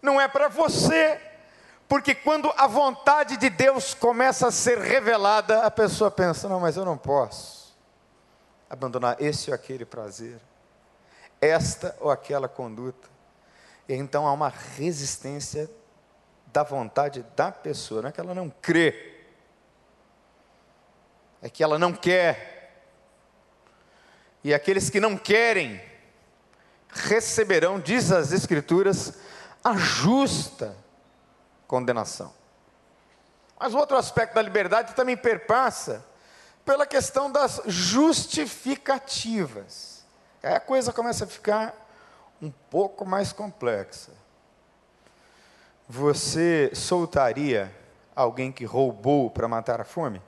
Não 0.00 0.20
é 0.20 0.28
para 0.28 0.46
você, 0.46 1.20
porque 1.88 2.14
quando 2.14 2.48
a 2.56 2.68
vontade 2.68 3.36
de 3.38 3.50
Deus 3.50 3.92
começa 3.92 4.46
a 4.46 4.52
ser 4.52 4.78
revelada, 4.78 5.62
a 5.62 5.70
pessoa 5.70 6.12
pensa, 6.12 6.48
não, 6.48 6.60
mas 6.60 6.76
eu 6.76 6.84
não 6.84 6.96
posso 6.96 7.76
abandonar 8.70 9.20
esse 9.20 9.50
ou 9.50 9.54
aquele 9.56 9.84
prazer 9.84 10.40
esta 11.40 11.96
ou 12.00 12.10
aquela 12.10 12.48
conduta. 12.48 13.08
E 13.88 13.94
então 13.94 14.26
há 14.26 14.32
uma 14.32 14.48
resistência 14.48 15.70
da 16.46 16.62
vontade 16.62 17.24
da 17.36 17.52
pessoa, 17.52 18.02
não 18.02 18.08
é 18.08 18.12
que 18.12 18.20
ela 18.20 18.34
não 18.34 18.48
crê, 18.48 19.14
é 21.42 21.50
que 21.50 21.62
ela 21.62 21.78
não 21.78 21.92
quer. 21.92 22.54
E 24.42 24.54
aqueles 24.54 24.88
que 24.88 25.00
não 25.00 25.16
querem 25.16 25.80
receberão, 26.88 27.78
diz 27.78 28.10
as 28.10 28.32
Escrituras, 28.32 29.12
a 29.62 29.76
justa 29.76 30.76
condenação. 31.66 32.32
Mas 33.58 33.74
outro 33.74 33.96
aspecto 33.96 34.34
da 34.34 34.42
liberdade 34.42 34.94
também 34.94 35.16
perpassa 35.16 36.04
pela 36.64 36.86
questão 36.86 37.28
das 37.30 37.60
justificativas. 37.66 39.95
Aí 40.42 40.54
a 40.54 40.60
coisa 40.60 40.92
começa 40.92 41.24
a 41.24 41.26
ficar 41.26 41.74
um 42.40 42.50
pouco 42.50 43.04
mais 43.04 43.32
complexa. 43.32 44.12
Você 45.88 46.70
soltaria 46.74 47.72
alguém 48.14 48.50
que 48.50 48.64
roubou 48.64 49.30
para 49.30 49.46
matar 49.46 49.80
a 49.80 49.84
fome? 49.84 50.20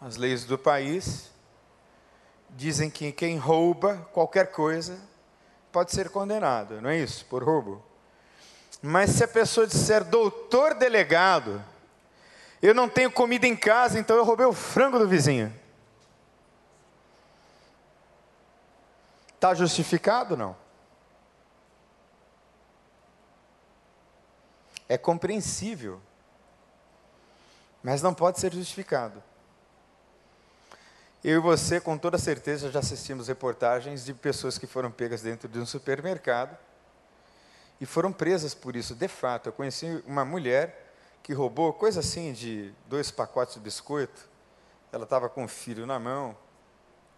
As 0.00 0.16
leis 0.16 0.44
do 0.44 0.58
país 0.58 1.30
dizem 2.50 2.90
que 2.90 3.12
quem 3.12 3.36
rouba 3.36 4.08
qualquer 4.12 4.50
coisa 4.50 4.98
pode 5.70 5.92
ser 5.92 6.08
condenado, 6.08 6.80
não 6.80 6.90
é 6.90 6.98
isso? 6.98 7.24
Por 7.26 7.44
roubo. 7.44 7.84
Mas 8.82 9.10
se 9.10 9.24
a 9.24 9.28
pessoa 9.28 9.66
disser 9.66 10.04
doutor 10.04 10.74
delegado, 10.74 11.62
eu 12.62 12.74
não 12.74 12.88
tenho 12.88 13.10
comida 13.10 13.46
em 13.46 13.56
casa, 13.56 13.98
então 13.98 14.16
eu 14.16 14.24
roubei 14.24 14.46
o 14.46 14.52
frango 14.52 14.98
do 14.98 15.08
vizinho. 15.08 15.52
Está 19.34 19.54
justificado 19.54 20.36
não? 20.36 20.54
É 24.86 24.98
compreensível, 24.98 26.00
mas 27.82 28.02
não 28.02 28.12
pode 28.12 28.40
ser 28.40 28.52
justificado. 28.52 29.22
Eu 31.22 31.36
e 31.36 31.38
você, 31.38 31.80
com 31.80 31.96
toda 31.96 32.18
certeza, 32.18 32.70
já 32.70 32.80
assistimos 32.80 33.28
reportagens 33.28 34.04
de 34.04 34.12
pessoas 34.12 34.58
que 34.58 34.66
foram 34.66 34.90
pegas 34.90 35.22
dentro 35.22 35.48
de 35.48 35.58
um 35.58 35.66
supermercado 35.66 36.56
e 37.80 37.86
foram 37.86 38.12
presas 38.12 38.52
por 38.52 38.74
isso. 38.74 38.94
De 38.94 39.06
fato, 39.06 39.48
eu 39.48 39.52
conheci 39.52 40.02
uma 40.06 40.24
mulher 40.24 40.89
que 41.22 41.32
roubou 41.32 41.72
coisa 41.72 42.00
assim 42.00 42.32
de 42.32 42.72
dois 42.86 43.10
pacotes 43.10 43.54
de 43.54 43.60
biscoito. 43.60 44.28
Ela 44.92 45.04
estava 45.04 45.28
com 45.28 45.44
o 45.44 45.48
filho 45.48 45.86
na 45.86 45.98
mão, 45.98 46.36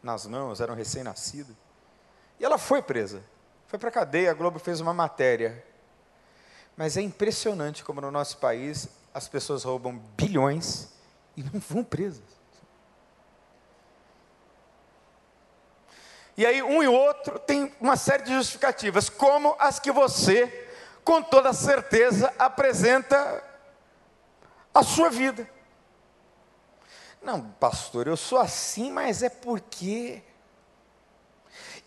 nas 0.02 0.26
mãos, 0.26 0.60
era 0.60 0.72
um 0.72 0.76
recém-nascido. 0.76 1.56
E 2.38 2.44
ela 2.44 2.58
foi 2.58 2.82
presa. 2.82 3.22
Foi 3.66 3.78
para 3.78 3.88
a 3.88 3.92
cadeia, 3.92 4.30
a 4.30 4.34
Globo 4.34 4.58
fez 4.58 4.80
uma 4.80 4.92
matéria. 4.92 5.64
Mas 6.76 6.96
é 6.96 7.00
impressionante 7.00 7.84
como 7.84 8.00
no 8.00 8.10
nosso 8.10 8.38
país 8.38 8.88
as 9.14 9.28
pessoas 9.28 9.62
roubam 9.62 9.96
bilhões 10.16 10.88
e 11.36 11.42
não 11.42 11.60
vão 11.60 11.84
presas. 11.84 12.42
E 16.36 16.46
aí 16.46 16.62
um 16.62 16.82
e 16.82 16.88
outro 16.88 17.38
tem 17.38 17.72
uma 17.80 17.96
série 17.96 18.24
de 18.24 18.34
justificativas, 18.34 19.08
como 19.08 19.54
as 19.58 19.78
que 19.78 19.92
você, 19.92 20.68
com 21.04 21.22
toda 21.22 21.52
certeza, 21.52 22.32
apresenta 22.38 23.51
a 24.74 24.82
sua 24.82 25.10
vida. 25.10 25.48
Não, 27.22 27.40
pastor, 27.52 28.06
eu 28.06 28.16
sou 28.16 28.38
assim, 28.38 28.90
mas 28.90 29.22
é 29.22 29.28
porque 29.28 30.22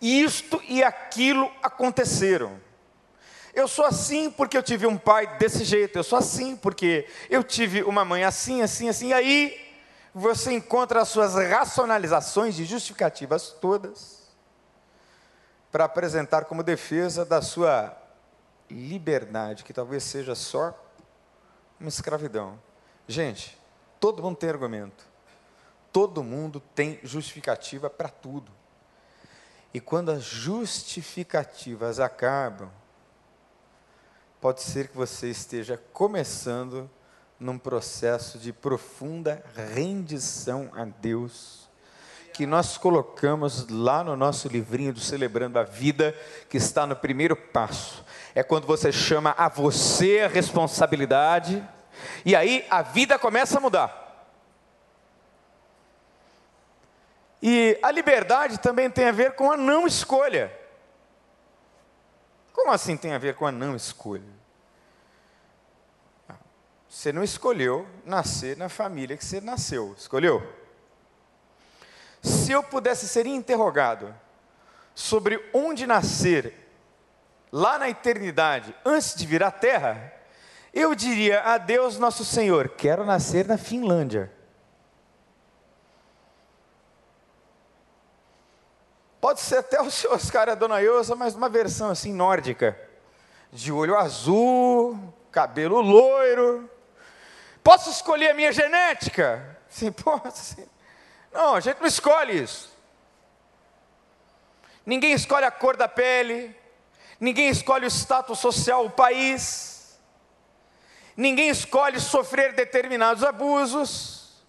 isto 0.00 0.62
e 0.68 0.82
aquilo 0.82 1.50
aconteceram. 1.62 2.60
Eu 3.54 3.66
sou 3.66 3.84
assim 3.84 4.30
porque 4.30 4.56
eu 4.56 4.62
tive 4.62 4.86
um 4.86 4.98
pai 4.98 5.38
desse 5.38 5.64
jeito, 5.64 5.98
eu 5.98 6.04
sou 6.04 6.18
assim 6.18 6.56
porque 6.56 7.08
eu 7.30 7.42
tive 7.42 7.82
uma 7.82 8.04
mãe 8.04 8.24
assim, 8.24 8.62
assim, 8.62 8.88
assim. 8.88 9.08
E 9.08 9.14
aí 9.14 9.66
você 10.14 10.52
encontra 10.52 11.02
as 11.02 11.08
suas 11.08 11.34
racionalizações 11.34 12.58
e 12.58 12.64
justificativas 12.64 13.50
todas 13.60 14.26
para 15.70 15.84
apresentar 15.84 16.46
como 16.46 16.62
defesa 16.62 17.24
da 17.24 17.42
sua 17.42 17.94
liberdade, 18.70 19.64
que 19.64 19.72
talvez 19.72 20.02
seja 20.04 20.34
só 20.34 20.74
uma 21.78 21.88
escravidão. 21.88 22.58
Gente, 23.08 23.56
todo 24.00 24.22
mundo 24.22 24.36
tem 24.36 24.50
argumento. 24.50 25.04
Todo 25.92 26.22
mundo 26.22 26.60
tem 26.74 27.00
justificativa 27.02 27.88
para 27.88 28.08
tudo. 28.08 28.52
E 29.72 29.80
quando 29.80 30.10
as 30.10 30.22
justificativas 30.22 32.00
acabam, 32.00 32.70
pode 34.40 34.62
ser 34.62 34.88
que 34.88 34.96
você 34.96 35.30
esteja 35.30 35.80
começando 35.92 36.90
num 37.38 37.58
processo 37.58 38.38
de 38.38 38.52
profunda 38.52 39.44
rendição 39.54 40.70
a 40.74 40.84
Deus, 40.84 41.68
que 42.32 42.46
nós 42.46 42.76
colocamos 42.76 43.68
lá 43.68 44.02
no 44.02 44.16
nosso 44.16 44.48
livrinho 44.48 44.92
do 44.92 45.00
Celebrando 45.00 45.58
a 45.58 45.62
Vida, 45.62 46.14
que 46.48 46.56
está 46.56 46.86
no 46.86 46.96
primeiro 46.96 47.36
passo. 47.36 48.04
É 48.34 48.42
quando 48.42 48.66
você 48.66 48.92
chama 48.92 49.34
a 49.38 49.48
você 49.48 50.20
a 50.20 50.28
responsabilidade 50.28 51.66
e 52.24 52.34
aí 52.34 52.66
a 52.70 52.82
vida 52.82 53.18
começa 53.18 53.58
a 53.58 53.60
mudar. 53.60 54.06
E 57.42 57.78
a 57.82 57.90
liberdade 57.90 58.58
também 58.58 58.90
tem 58.90 59.06
a 59.06 59.12
ver 59.12 59.34
com 59.34 59.50
a 59.50 59.56
não 59.56 59.86
escolha. 59.86 60.52
Como 62.52 62.72
assim 62.72 62.96
tem 62.96 63.12
a 63.12 63.18
ver 63.18 63.34
com 63.34 63.46
a 63.46 63.52
não 63.52 63.76
escolha? 63.76 64.36
Você 66.88 67.12
não 67.12 67.22
escolheu 67.22 67.86
nascer 68.04 68.56
na 68.56 68.68
família 68.68 69.16
que 69.16 69.24
você 69.24 69.40
nasceu, 69.40 69.94
escolheu? 69.98 70.42
Se 72.22 72.50
eu 72.50 72.62
pudesse 72.62 73.06
ser 73.06 73.26
interrogado 73.26 74.14
sobre 74.94 75.38
onde 75.52 75.86
nascer 75.86 76.66
lá 77.52 77.78
na 77.78 77.88
eternidade, 77.88 78.74
antes 78.84 79.14
de 79.14 79.26
vir 79.26 79.42
à 79.42 79.50
terra, 79.50 80.15
eu 80.76 80.94
diria 80.94 81.40
a 81.40 81.56
Deus 81.56 81.98
nosso 81.98 82.22
Senhor: 82.22 82.68
quero 82.68 83.02
nascer 83.02 83.46
na 83.46 83.56
Finlândia. 83.56 84.30
Pode 89.18 89.40
ser 89.40 89.56
até 89.56 89.80
o 89.80 89.90
seu 89.90 90.12
Oscar 90.12 90.48
e 90.48 90.50
a 90.50 90.54
Dona 90.54 90.80
Iosa, 90.80 91.16
mas 91.16 91.34
uma 91.34 91.48
versão 91.48 91.88
assim 91.88 92.12
nórdica. 92.12 92.78
De 93.50 93.72
olho 93.72 93.96
azul, 93.96 95.14
cabelo 95.32 95.80
loiro. 95.80 96.70
Posso 97.64 97.88
escolher 97.90 98.30
a 98.30 98.34
minha 98.34 98.52
genética? 98.52 99.58
Sim, 99.70 99.90
posso. 99.90 100.54
Sim. 100.56 100.68
Não, 101.32 101.54
a 101.54 101.60
gente 101.60 101.80
não 101.80 101.86
escolhe 101.86 102.42
isso. 102.42 102.70
Ninguém 104.84 105.14
escolhe 105.14 105.46
a 105.46 105.50
cor 105.50 105.76
da 105.76 105.88
pele. 105.88 106.54
Ninguém 107.18 107.48
escolhe 107.48 107.86
o 107.86 107.90
status 107.90 108.38
social, 108.38 108.84
o 108.84 108.90
país. 108.90 109.75
Ninguém 111.16 111.48
escolhe 111.48 111.98
sofrer 111.98 112.52
determinados 112.52 113.24
abusos. 113.24 114.44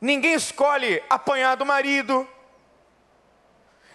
Ninguém 0.00 0.34
escolhe 0.34 1.02
apanhar 1.10 1.56
do 1.56 1.66
marido. 1.66 2.26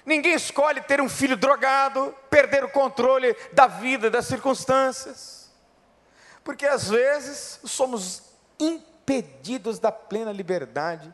Ninguém 0.05 0.33
escolhe 0.33 0.81
ter 0.81 1.01
um 1.01 1.09
filho 1.09 1.38
drogado, 1.38 2.13
perder 2.29 2.63
o 2.63 2.69
controle 2.69 3.35
da 3.53 3.65
vida, 3.67 4.12
das 4.12 4.25
circunstâncias. 4.25 5.50
Porque 6.43 6.65
às 6.65 6.89
vezes 6.89 7.59
somos 7.63 8.21
impedidos 8.59 9.79
da 9.79 9.91
plena 9.91 10.31
liberdade 10.31 11.12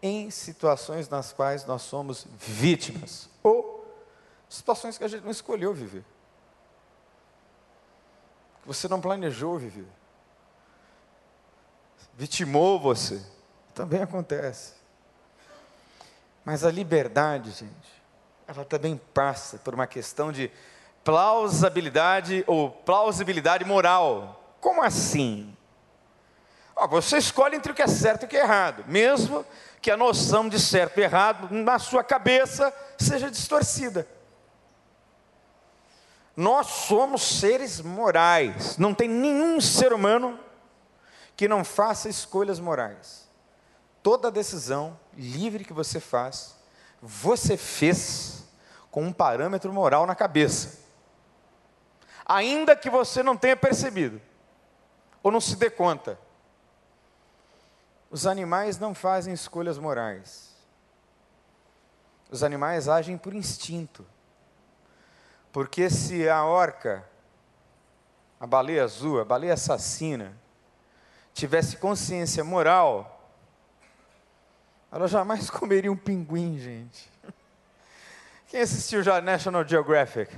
em 0.00 0.30
situações 0.30 1.08
nas 1.08 1.32
quais 1.32 1.66
nós 1.66 1.82
somos 1.82 2.26
vítimas 2.38 3.28
ou 3.42 3.86
situações 4.48 4.96
que 4.96 5.04
a 5.04 5.08
gente 5.08 5.24
não 5.24 5.30
escolheu 5.30 5.74
viver. 5.74 6.04
Que 8.62 8.68
você 8.68 8.88
não 8.88 9.00
planejou 9.00 9.58
viver. 9.58 9.86
Vitimou 12.14 12.78
você. 12.80 13.20
Também 13.74 14.02
acontece. 14.02 14.74
Mas 16.44 16.64
a 16.64 16.70
liberdade, 16.70 17.50
gente, 17.50 18.02
ela 18.46 18.64
também 18.64 19.00
passa 19.12 19.58
por 19.58 19.74
uma 19.74 19.86
questão 19.86 20.32
de 20.32 20.50
plausibilidade 21.04 22.44
ou 22.46 22.70
plausibilidade 22.70 23.64
moral. 23.64 24.56
Como 24.60 24.82
assim? 24.82 25.56
você 26.88 27.18
escolhe 27.18 27.56
entre 27.56 27.70
o 27.70 27.74
que 27.74 27.82
é 27.82 27.86
certo 27.86 28.22
e 28.22 28.26
o 28.26 28.28
que 28.28 28.36
é 28.36 28.40
errado, 28.40 28.84
mesmo 28.88 29.44
que 29.80 29.90
a 29.90 29.96
noção 29.96 30.48
de 30.48 30.58
certo 30.58 30.98
e 30.98 31.02
errado 31.02 31.52
na 31.52 31.78
sua 31.78 32.02
cabeça 32.02 32.72
seja 32.98 33.30
distorcida. 33.30 34.06
Nós 36.36 36.66
somos 36.66 37.22
seres 37.22 37.80
morais, 37.80 38.78
não 38.78 38.94
tem 38.94 39.08
nenhum 39.08 39.60
ser 39.60 39.92
humano 39.92 40.38
que 41.36 41.46
não 41.46 41.64
faça 41.64 42.08
escolhas 42.08 42.58
morais. 42.58 43.28
Toda 44.02 44.30
decisão 44.30 44.98
livre 45.14 45.64
que 45.64 45.72
você 45.72 46.00
faz, 46.00 46.56
você 47.00 47.56
fez 47.56 48.44
com 48.90 49.04
um 49.04 49.12
parâmetro 49.12 49.72
moral 49.72 50.06
na 50.06 50.14
cabeça. 50.14 50.80
Ainda 52.24 52.74
que 52.74 52.88
você 52.88 53.22
não 53.22 53.36
tenha 53.36 53.56
percebido, 53.56 54.20
ou 55.22 55.30
não 55.30 55.40
se 55.40 55.56
dê 55.56 55.70
conta. 55.70 56.18
Os 58.10 58.26
animais 58.26 58.78
não 58.78 58.94
fazem 58.94 59.32
escolhas 59.32 59.78
morais. 59.78 60.54
Os 62.30 62.42
animais 62.42 62.88
agem 62.88 63.16
por 63.16 63.34
instinto. 63.34 64.06
Porque 65.52 65.90
se 65.90 66.28
a 66.28 66.44
orca, 66.44 67.04
a 68.40 68.46
baleia 68.46 68.84
azul, 68.84 69.20
a 69.20 69.24
baleia 69.24 69.54
assassina, 69.54 70.34
tivesse 71.34 71.76
consciência 71.76 72.42
moral, 72.42 73.30
ela 74.90 75.06
jamais 75.06 75.48
comeria 75.50 75.92
um 75.92 75.96
pinguim, 75.96 76.58
gente. 76.58 77.10
Quem 78.48 78.60
assistiu 78.60 79.02
já 79.02 79.20
National 79.20 79.66
Geographic? 79.66 80.34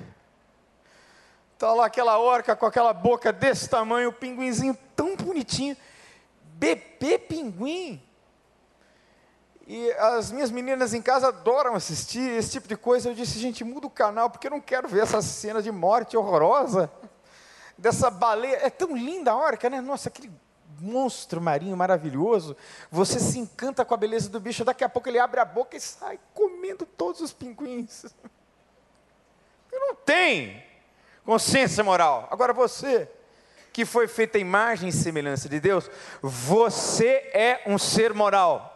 Está 1.55 1.73
lá 1.73 1.87
aquela 1.87 2.19
orca 2.19 2.55
com 2.55 2.67
aquela 2.67 2.93
boca 2.93 3.33
desse 3.33 3.69
tamanho, 3.69 4.11
o 4.11 4.13
pinguinzinho 4.13 4.77
tão 4.95 5.17
bonitinho 5.17 5.77
bebê 6.55 7.19
pinguim. 7.19 8.03
E 9.67 9.91
as 9.93 10.31
minhas 10.31 10.51
meninas 10.51 10.93
em 10.93 11.01
casa 11.01 11.29
adoram 11.29 11.75
assistir 11.75 12.21
esse 12.33 12.51
tipo 12.51 12.69
de 12.69 12.77
coisa. 12.77 13.09
Eu 13.09 13.15
disse, 13.15 13.39
gente, 13.39 13.65
muda 13.65 13.87
o 13.87 13.91
canal, 13.91 14.29
porque 14.29 14.47
eu 14.47 14.51
não 14.51 14.61
quero 14.61 14.87
ver 14.87 15.03
essa 15.03 15.23
cena 15.23 15.63
de 15.63 15.73
morte 15.73 16.17
horrorosa. 16.17 16.91
Dessa 17.77 18.11
baleia. 18.11 18.59
É 18.63 18.71
tão 18.71 18.95
linda 18.95 19.33
a 19.33 19.37
orca, 19.37 19.71
né? 19.71 19.81
Nossa, 19.81 20.09
aquele 20.09 20.31
monstro 20.81 21.41
marinho 21.41 21.77
maravilhoso. 21.77 22.57
Você 22.91 23.19
se 23.19 23.39
encanta 23.39 23.85
com 23.85 23.95
a 23.95 23.97
beleza 23.97 24.29
do 24.29 24.39
bicho. 24.39 24.65
Daqui 24.65 24.85
a 24.85 24.89
pouco 24.89 25.09
ele 25.09 25.19
abre 25.19 25.41
a 25.41 25.45
boca 25.45 25.77
e 25.77 25.81
sai 25.81 26.19
comendo 26.35 26.85
todos 26.85 27.23
os 27.23 27.33
pinguins. 27.33 28.05
Não 29.73 29.95
tem 29.95 30.63
consciência 31.25 31.83
moral. 31.83 32.29
Agora 32.31 32.53
você 32.53 33.09
que 33.73 33.85
foi 33.85 34.07
feita 34.07 34.39
a 34.39 34.41
imagem 34.41 34.91
e 34.91 34.93
semelhança 34.93 35.49
de 35.49 35.59
Deus, 35.59 35.91
você 36.23 37.29
é 37.35 37.63
um 37.67 37.77
ser 37.77 38.15
moral. 38.15 38.74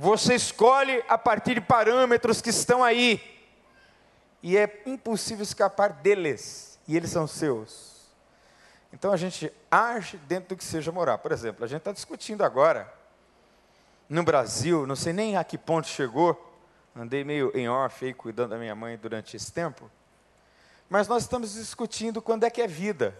Você 0.00 0.36
escolhe 0.36 1.02
a 1.08 1.18
partir 1.18 1.54
de 1.54 1.60
parâmetros 1.60 2.40
que 2.40 2.50
estão 2.50 2.84
aí, 2.84 3.20
e 4.40 4.56
é 4.56 4.80
impossível 4.86 5.42
escapar 5.42 5.92
deles, 5.92 6.78
e 6.86 6.96
eles 6.96 7.10
são 7.10 7.26
seus. 7.26 8.06
Então 8.92 9.12
a 9.12 9.16
gente 9.16 9.52
age 9.68 10.16
dentro 10.18 10.50
do 10.50 10.56
que 10.56 10.62
seja 10.62 10.92
moral. 10.92 11.18
Por 11.18 11.32
exemplo, 11.32 11.64
a 11.64 11.66
gente 11.66 11.80
está 11.80 11.90
discutindo 11.90 12.44
agora, 12.44 12.88
no 14.08 14.22
Brasil, 14.22 14.86
não 14.86 14.94
sei 14.94 15.12
nem 15.12 15.36
a 15.36 15.42
que 15.42 15.58
ponto 15.58 15.88
chegou, 15.88 16.56
andei 16.94 17.24
meio 17.24 17.50
em 17.52 17.68
off 17.68 18.04
aí 18.04 18.14
cuidando 18.14 18.50
da 18.50 18.56
minha 18.56 18.76
mãe 18.76 18.96
durante 18.96 19.36
esse 19.36 19.52
tempo, 19.52 19.90
mas 20.88 21.08
nós 21.08 21.24
estamos 21.24 21.54
discutindo 21.54 22.22
quando 22.22 22.44
é 22.44 22.50
que 22.50 22.62
é 22.62 22.68
vida. 22.68 23.18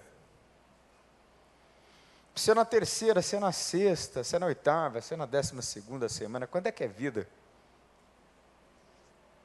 Se 2.39 2.53
é 2.53 2.55
na 2.55 2.65
terceira, 2.65 3.21
se 3.21 3.35
é 3.35 3.41
na 3.41 3.51
sexta, 3.51 4.23
se 4.23 4.37
é 4.37 4.39
na 4.39 4.47
oitava, 4.47 5.01
se 5.01 5.13
é 5.13 5.17
na 5.17 5.27
décima 5.27 5.61
segunda 5.61 6.09
semana, 6.09 6.47
quando 6.47 6.69
é 6.69 6.73
que 6.73 6.85
é 6.85 6.87
vida? 6.87 7.29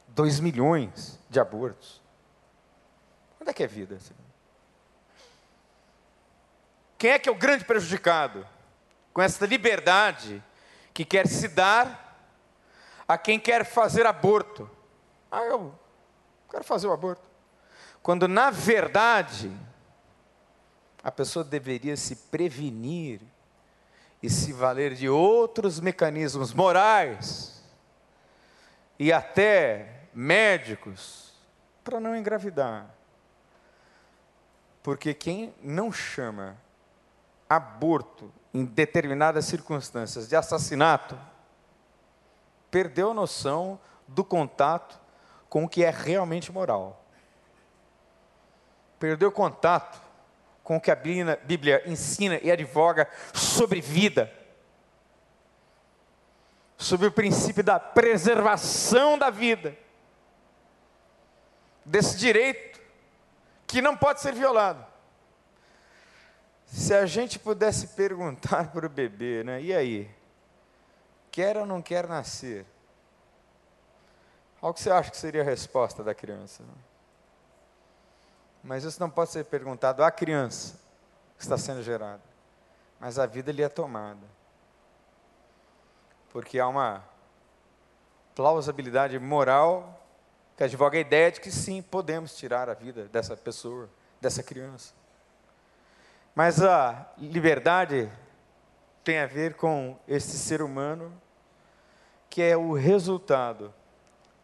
Dois 0.10 0.40
milhões 0.40 1.20
de 1.28 1.40
abortos. 1.40 2.00
Quando 3.36 3.50
é 3.50 3.54
que 3.54 3.64
é 3.64 3.68
vida? 3.68 3.98
Quem 7.00 7.10
é 7.10 7.20
que 7.20 7.28
é 7.28 7.32
o 7.32 7.36
grande 7.36 7.66
prejudicado 7.66 8.48
com 9.12 9.24
essa 9.24 9.44
liberdade 9.48 10.42
que 10.94 11.04
quer 11.04 11.28
se 11.28 11.48
dar 11.48 12.16
a 13.08 13.18
quem 13.18 13.40
quer 13.40 13.66
fazer 13.66 14.06
aborto? 14.06 14.70
Ah, 15.32 15.42
eu 15.42 15.74
quero 16.48 16.64
fazer 16.64 16.86
o 16.86 16.94
aborto. 16.94 17.24
Quando 18.04 18.28
na 18.28 18.52
verdade 18.52 19.52
a 21.04 21.12
pessoa 21.12 21.44
deveria 21.44 21.98
se 21.98 22.16
prevenir 22.16 23.22
e 24.22 24.30
se 24.30 24.54
valer 24.54 24.96
de 24.96 25.10
outros 25.10 25.80
mecanismos 25.80 26.54
morais 26.54 27.62
e 28.98 29.12
até 29.12 30.08
médicos 30.14 31.34
para 31.84 32.00
não 32.00 32.16
engravidar. 32.16 32.88
Porque 34.82 35.14
quem 35.14 35.54
não 35.62 35.92
chama 35.92 36.58
aborto 37.50 38.32
em 38.54 38.64
determinadas 38.64 39.46
circunstâncias 39.46 40.28
de 40.28 40.36
assassinato, 40.36 41.20
perdeu 42.72 43.12
a 43.12 43.14
noção 43.14 43.80
do 44.08 44.24
contato 44.24 45.00
com 45.50 45.66
o 45.66 45.70
que 45.70 45.84
é 45.84 45.90
realmente 45.90 46.52
moral 46.52 47.04
perdeu 49.04 49.30
contato 49.30 50.02
com 50.64 50.78
o 50.78 50.82
que 50.82 50.90
a 50.90 50.96
Bíblia 50.96 51.84
ensina 51.86 52.40
e 52.42 52.50
advoga 52.50 53.10
sobre 53.34 53.82
vida, 53.82 54.32
sobre 56.78 57.08
o 57.08 57.12
princípio 57.12 57.64
da 57.64 57.80
preservação 57.80 59.18
da 59.18 59.30
vida, 59.30 59.78
desse 61.86 62.18
direito 62.18 62.82
que 63.68 63.82
não 63.82 63.98
pode 63.98 64.22
ser 64.22 64.34
violado. 64.34 64.86
Se 66.66 66.94
a 66.94 67.06
gente 67.06 67.38
pudesse 67.38 67.88
perguntar 67.88 68.72
para 68.74 68.86
o 68.86 68.90
bebê, 68.90 69.44
né, 69.44 69.62
e 69.62 69.74
aí, 69.74 70.10
quer 71.30 71.58
ou 71.58 71.66
não 71.66 71.82
quer 71.82 72.08
nascer? 72.08 72.66
Qual 74.60 74.74
que 74.74 74.80
você 74.80 74.90
acha 74.90 75.12
que 75.12 75.18
seria 75.18 75.42
a 75.42 75.46
resposta 75.46 76.04
da 76.04 76.16
criança? 76.16 76.64
Não? 76.64 76.93
Mas 78.64 78.84
isso 78.84 79.00
não 79.00 79.10
pode 79.10 79.32
ser 79.32 79.44
perguntado 79.46 80.04
à 80.04 80.10
criança 80.10 80.80
que 81.38 81.44
está 81.44 81.58
sendo 81.58 81.84
gerada. 81.84 82.22
Mas 83.00 83.20
a 83.20 83.26
vida 83.26 83.52
lhe 83.52 83.62
é 83.62 83.68
tomada. 83.68 84.26
Porque 86.30 86.60
há 86.60 86.68
uma 86.68 87.04
plausibilidade 88.34 89.20
moral 89.20 90.02
que 90.56 90.64
advoga 90.64 90.98
a 90.98 91.02
ideia 91.02 91.32
de 91.32 91.42
que 91.42 91.52
sim, 91.52 91.82
podemos 91.82 92.36
tirar 92.36 92.70
a 92.70 92.74
vida 92.74 93.06
dessa 93.06 93.36
pessoa, 93.36 93.90
dessa 94.22 94.42
criança. 94.42 94.94
Mas 96.34 96.64
a 96.64 97.12
liberdade 97.18 98.12
tem 99.04 99.20
a 99.20 99.26
ver 99.26 99.56
com 99.56 100.00
esse 100.08 100.38
ser 100.38 100.62
humano 100.62 101.14
que 102.30 102.42
é 102.42 102.56
o 102.56 102.74
resultado 102.74 103.74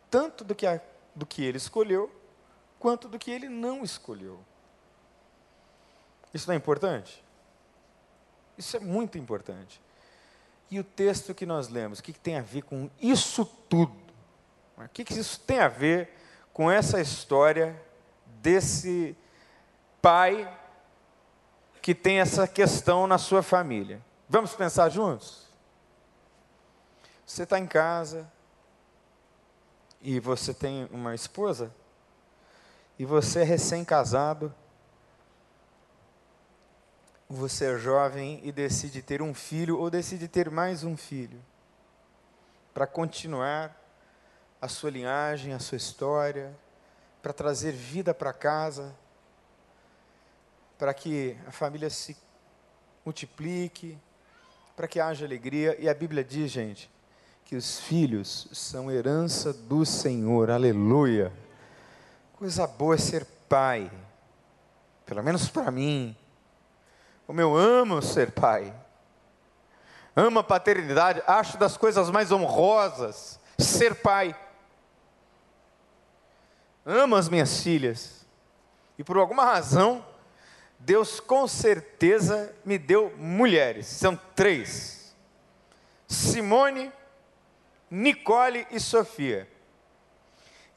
tanto 0.09 0.43
do 0.43 0.55
que, 0.55 0.65
a, 0.65 0.81
do 1.15 1.25
que 1.25 1.43
ele 1.43 1.57
escolheu, 1.57 2.11
quanto 2.79 3.07
do 3.07 3.19
que 3.19 3.29
ele 3.29 3.49
não 3.49 3.83
escolheu. 3.83 4.39
Isso 6.33 6.47
não 6.47 6.53
é 6.53 6.57
importante? 6.57 7.23
Isso 8.57 8.77
é 8.77 8.79
muito 8.79 9.17
importante. 9.17 9.81
E 10.71 10.79
o 10.79 10.83
texto 10.83 11.33
que 11.33 11.45
nós 11.45 11.67
lemos, 11.67 11.99
o 11.99 12.03
que, 12.03 12.13
tem 12.13 12.37
a 12.37 12.41
ver 12.41 12.63
com 12.63 12.89
isso 13.01 13.45
tudo? 13.45 13.95
O 14.77 14.87
que, 14.89 15.03
que 15.03 15.13
isso 15.13 15.39
tem 15.41 15.59
a 15.59 15.67
ver 15.67 16.09
com 16.53 16.69
essa 16.69 17.01
história 17.01 17.81
desse 18.41 19.17
pai 20.01 20.57
que 21.81 21.95
tem 21.95 22.19
essa 22.19 22.47
questão 22.47 23.07
na 23.07 23.17
sua 23.17 23.41
família? 23.41 24.01
Vamos 24.27 24.53
pensar 24.53 24.89
juntos? 24.89 25.47
Você 27.25 27.43
está 27.43 27.57
em 27.57 27.67
casa 27.67 28.31
e 30.01 30.19
você 30.19 30.53
tem 30.53 30.87
uma 30.91 31.15
esposa 31.15 31.73
e 32.99 33.05
você 33.05 33.39
é 33.39 33.43
recém-casado, 33.43 34.53
você 37.29 37.73
é 37.73 37.77
jovem 37.77 38.41
e 38.43 38.51
decide 38.51 39.01
ter 39.01 39.21
um 39.21 39.33
filho 39.33 39.79
ou 39.79 39.89
decide 39.89 40.27
ter 40.27 40.51
mais 40.51 40.83
um 40.83 40.97
filho, 40.97 41.39
para 42.73 42.85
continuar 42.85 43.73
a 44.61 44.67
sua 44.67 44.89
linhagem, 44.89 45.53
a 45.53 45.59
sua 45.59 45.77
história, 45.77 46.53
para 47.21 47.31
trazer 47.31 47.71
vida 47.71 48.13
para 48.13 48.33
casa, 48.33 48.93
para 50.77 50.93
que 50.93 51.37
a 51.47 51.51
família 51.51 51.89
se 51.89 52.17
multiplique, 53.05 53.97
para 54.75 54.89
que 54.89 54.99
haja 54.99 55.25
alegria. 55.25 55.79
E 55.79 55.87
a 55.87 55.93
Bíblia 55.93 56.23
diz, 56.23 56.51
gente, 56.51 56.91
que 57.45 57.55
os 57.55 57.79
filhos 57.79 58.49
são 58.51 58.91
herança 58.91 59.53
do 59.53 59.85
Senhor, 59.85 60.49
aleluia. 60.49 61.31
Coisa 62.39 62.65
boa 62.65 62.95
é 62.95 62.97
ser 62.97 63.25
pai, 63.49 63.91
pelo 65.05 65.21
menos 65.21 65.49
para 65.49 65.69
mim. 65.69 66.15
Como 67.27 67.41
eu 67.41 67.53
amo 67.53 68.01
ser 68.01 68.31
pai, 68.31 68.73
amo 70.15 70.39
a 70.39 70.43
paternidade, 70.43 71.21
acho 71.27 71.57
das 71.57 71.75
coisas 71.75 72.09
mais 72.09 72.31
honrosas 72.31 73.37
ser 73.57 73.93
pai. 73.95 74.33
Amo 76.85 77.17
as 77.17 77.27
minhas 77.27 77.61
filhas, 77.61 78.25
e 78.97 79.03
por 79.03 79.17
alguma 79.17 79.43
razão, 79.43 80.05
Deus 80.79 81.19
com 81.19 81.45
certeza 81.45 82.55
me 82.63 82.77
deu 82.77 83.13
mulheres, 83.17 83.85
são 83.85 84.17
três: 84.33 85.13
Simone, 86.07 86.89
Nicole 87.91 88.65
e 88.71 88.79
Sofia. 88.79 89.58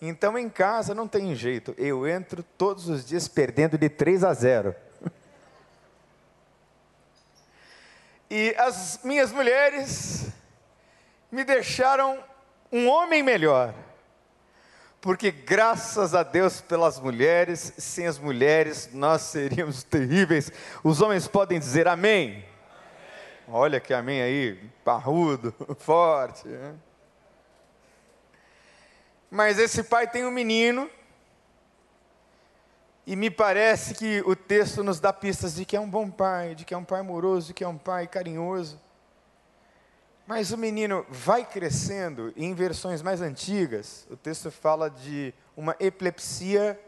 Então 0.04 0.36
em 0.36 0.48
casa 0.48 0.96
não 0.96 1.06
tem 1.06 1.32
jeito, 1.32 1.76
eu 1.78 2.08
entro 2.08 2.42
todos 2.42 2.88
os 2.88 3.06
dias 3.06 3.28
perdendo 3.28 3.78
de 3.78 3.88
3 3.88 4.24
a 4.24 4.34
0. 4.34 4.74
E 8.28 8.52
as 8.58 8.98
minhas 9.04 9.30
mulheres 9.30 10.26
me 11.30 11.44
deixaram 11.44 12.18
um 12.72 12.88
homem 12.88 13.22
melhor. 13.22 13.72
Porque 15.00 15.30
graças 15.30 16.16
a 16.16 16.24
Deus 16.24 16.60
pelas 16.60 16.98
mulheres, 16.98 17.72
sem 17.78 18.08
as 18.08 18.18
mulheres 18.18 18.90
nós 18.92 19.22
seríamos 19.22 19.84
terríveis. 19.84 20.50
Os 20.82 21.00
homens 21.00 21.28
podem 21.28 21.60
dizer 21.60 21.86
amém. 21.86 22.30
amém. 22.30 22.44
Olha 23.46 23.78
que 23.78 23.94
amém 23.94 24.20
aí, 24.20 24.68
parrudo, 24.84 25.54
forte. 25.78 26.48
Né? 26.48 26.74
Mas 29.34 29.58
esse 29.58 29.82
pai 29.82 30.06
tem 30.06 30.26
um 30.26 30.30
menino, 30.30 30.90
e 33.06 33.16
me 33.16 33.30
parece 33.30 33.94
que 33.94 34.20
o 34.26 34.36
texto 34.36 34.84
nos 34.84 35.00
dá 35.00 35.10
pistas 35.10 35.54
de 35.54 35.64
que 35.64 35.74
é 35.74 35.80
um 35.80 35.88
bom 35.88 36.10
pai, 36.10 36.54
de 36.54 36.66
que 36.66 36.74
é 36.74 36.76
um 36.76 36.84
pai 36.84 37.00
amoroso, 37.00 37.46
de 37.46 37.54
que 37.54 37.64
é 37.64 37.66
um 37.66 37.78
pai 37.78 38.06
carinhoso. 38.06 38.78
Mas 40.26 40.52
o 40.52 40.58
menino 40.58 41.06
vai 41.08 41.46
crescendo, 41.46 42.30
e 42.36 42.44
em 42.44 42.52
versões 42.52 43.00
mais 43.00 43.22
antigas, 43.22 44.06
o 44.10 44.18
texto 44.18 44.50
fala 44.50 44.90
de 44.90 45.32
uma 45.56 45.74
epilepsia 45.80 46.78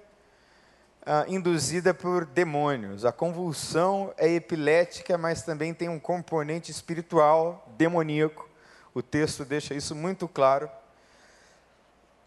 ah, 1.07 1.25
induzida 1.27 1.95
por 1.95 2.27
demônios. 2.27 3.07
A 3.07 3.11
convulsão 3.11 4.13
é 4.19 4.29
epilética, 4.29 5.17
mas 5.17 5.43
também 5.43 5.73
tem 5.73 5.89
um 5.89 5.99
componente 5.99 6.71
espiritual 6.71 7.67
demoníaco. 7.79 8.47
O 8.93 9.01
texto 9.01 9.47
deixa 9.47 9.73
isso 9.73 9.95
muito 9.95 10.29
claro. 10.29 10.69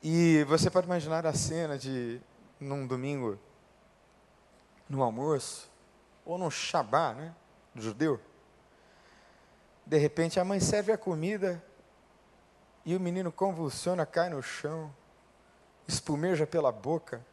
E 0.01 0.43
você 0.43 0.69
pode 0.69 0.86
imaginar 0.86 1.25
a 1.25 1.33
cena 1.33 1.77
de, 1.77 2.21
num 2.60 2.86
domingo, 2.86 3.38
no 4.88 5.01
almoço, 5.01 5.69
ou 6.25 6.38
no 6.38 6.51
Shabá, 6.51 7.13
né, 7.13 7.33
do 7.73 7.81
judeu. 7.81 8.19
De 9.86 9.97
repente 9.97 10.39
a 10.39 10.45
mãe 10.45 10.60
serve 10.60 10.91
a 10.91 10.97
comida 10.97 11.63
e 12.86 12.95
o 12.95 12.99
menino 12.99 13.31
convulsiona, 13.31 14.05
cai 14.05 14.29
no 14.29 14.41
chão, 14.41 14.93
espumeja 15.88 16.45
pela 16.45 16.71
boca. 16.71 17.25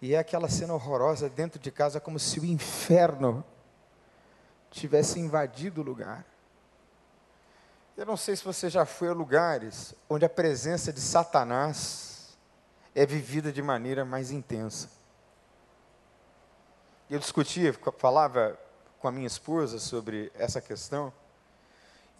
E 0.00 0.14
é 0.14 0.18
aquela 0.18 0.48
cena 0.48 0.74
horrorosa 0.74 1.28
dentro 1.28 1.58
de 1.58 1.70
casa, 1.72 2.00
como 2.00 2.18
se 2.18 2.38
o 2.38 2.44
inferno 2.44 3.44
tivesse 4.70 5.18
invadido 5.18 5.80
o 5.80 5.84
lugar. 5.84 6.24
Eu 7.98 8.06
não 8.06 8.16
sei 8.16 8.36
se 8.36 8.44
você 8.44 8.70
já 8.70 8.86
foi 8.86 9.08
a 9.08 9.12
lugares 9.12 9.92
onde 10.08 10.24
a 10.24 10.28
presença 10.28 10.92
de 10.92 11.00
Satanás 11.00 12.38
é 12.94 13.04
vivida 13.04 13.50
de 13.50 13.60
maneira 13.60 14.04
mais 14.04 14.30
intensa. 14.30 14.88
Eu 17.10 17.18
discutia, 17.18 17.74
falava 17.98 18.56
com 19.00 19.08
a 19.08 19.10
minha 19.10 19.26
esposa 19.26 19.80
sobre 19.80 20.30
essa 20.36 20.60
questão, 20.60 21.12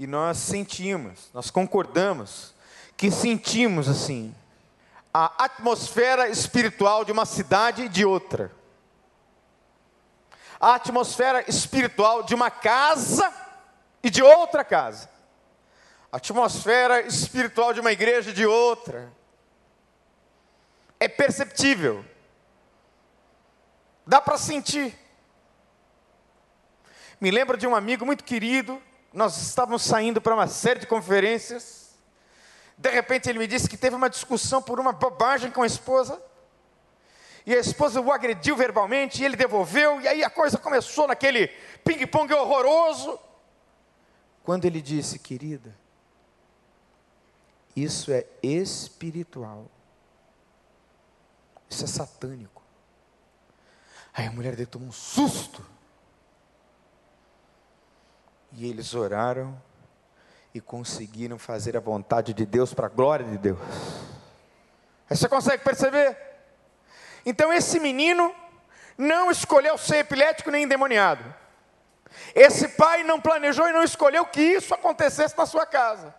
e 0.01 0.05
nós 0.05 0.38
sentimos, 0.38 1.31
nós 1.33 1.49
concordamos, 1.49 2.53
que 2.97 3.09
sentimos 3.09 3.88
assim, 3.88 4.35
a 5.14 5.45
atmosfera 5.45 6.29
espiritual 6.29 7.05
de 7.05 7.12
uma 7.12 7.25
cidade 7.25 7.85
e 7.85 7.88
de 7.88 8.05
outra, 8.05 8.51
a 10.59 10.75
atmosfera 10.75 11.49
espiritual 11.49 12.25
de 12.25 12.35
uma 12.35 12.51
casa 12.51 13.33
e 14.03 14.11
de 14.11 14.25
outra 14.25 14.64
casa 14.64 15.18
a 16.11 16.16
atmosfera 16.16 17.03
espiritual 17.03 17.73
de 17.73 17.81
uma 17.81 17.92
igreja 17.92 18.31
e 18.31 18.35
de 18.35 18.47
outra. 18.47 19.12
É 20.99 21.07
perceptível. 21.07 22.05
Dá 24.07 24.21
para 24.21 24.38
sentir. 24.38 24.99
Me 27.21 27.31
lembro 27.31 27.57
de 27.57 27.66
um 27.66 27.75
amigo 27.75 28.07
muito 28.07 28.25
querido, 28.25 28.81
nós 29.12 29.37
estávamos 29.37 29.83
saindo 29.83 30.21
para 30.21 30.35
uma 30.35 30.47
série 30.47 30.81
de 30.81 30.87
conferências. 30.87 31.99
De 32.77 32.90
repente 32.90 33.29
ele 33.29 33.38
me 33.38 33.47
disse 33.47 33.68
que 33.68 33.77
teve 33.77 33.97
uma 33.97 34.09
discussão 34.09 34.62
por 34.62 34.79
uma 34.79 34.92
bobagem 34.92 35.51
com 35.51 35.62
a 35.62 35.66
esposa. 35.66 36.23
E 37.44 37.55
a 37.55 37.59
esposa 37.59 38.01
o 38.01 38.12
agrediu 38.12 38.55
verbalmente, 38.55 39.23
e 39.23 39.25
ele 39.25 39.35
devolveu, 39.35 40.01
e 40.03 40.07
aí 40.07 40.23
a 40.23 40.29
coisa 40.29 40.59
começou 40.59 41.09
naquele 41.09 41.49
ping-pong 41.83 42.33
horroroso. 42.35 43.18
Quando 44.44 44.66
ele 44.66 44.83
disse, 44.83 45.18
querida, 45.18 45.75
isso 47.83 48.12
é 48.12 48.27
espiritual. 48.43 49.67
Isso 51.69 51.85
é 51.85 51.87
satânico. 51.87 52.62
Aí 54.12 54.27
a 54.27 54.33
mulher 54.33 54.57
dele 54.57 54.67
tomou 54.67 54.88
um 54.88 54.93
susto. 54.93 55.64
E 58.53 58.69
eles 58.69 58.95
oraram 58.95 59.61
e 60.55 60.61
conseguiram 60.61 61.38
fazer 61.38 61.77
a 61.77 61.81
vontade 61.81 62.33
de 62.33 62.47
Deus 62.47 62.73
para 62.73 62.87
a 62.87 62.91
glória 62.91 63.27
de 63.27 63.37
Deus. 63.37 63.59
Aí 65.09 65.17
você 65.17 65.29
consegue 65.29 65.62
perceber? 65.62 66.17
Então 67.25 67.53
esse 67.53 67.79
menino 67.79 68.35
não 68.97 69.31
escolheu 69.31 69.77
ser 69.77 69.99
epilético 69.99 70.51
nem 70.51 70.64
endemoniado. 70.64 71.23
Esse 72.35 72.69
pai 72.69 73.05
não 73.05 73.21
planejou 73.21 73.69
e 73.69 73.73
não 73.73 73.83
escolheu 73.83 74.25
que 74.27 74.41
isso 74.41 74.75
acontecesse 74.75 75.37
na 75.37 75.47
sua 75.47 75.67
casa. 75.67 76.14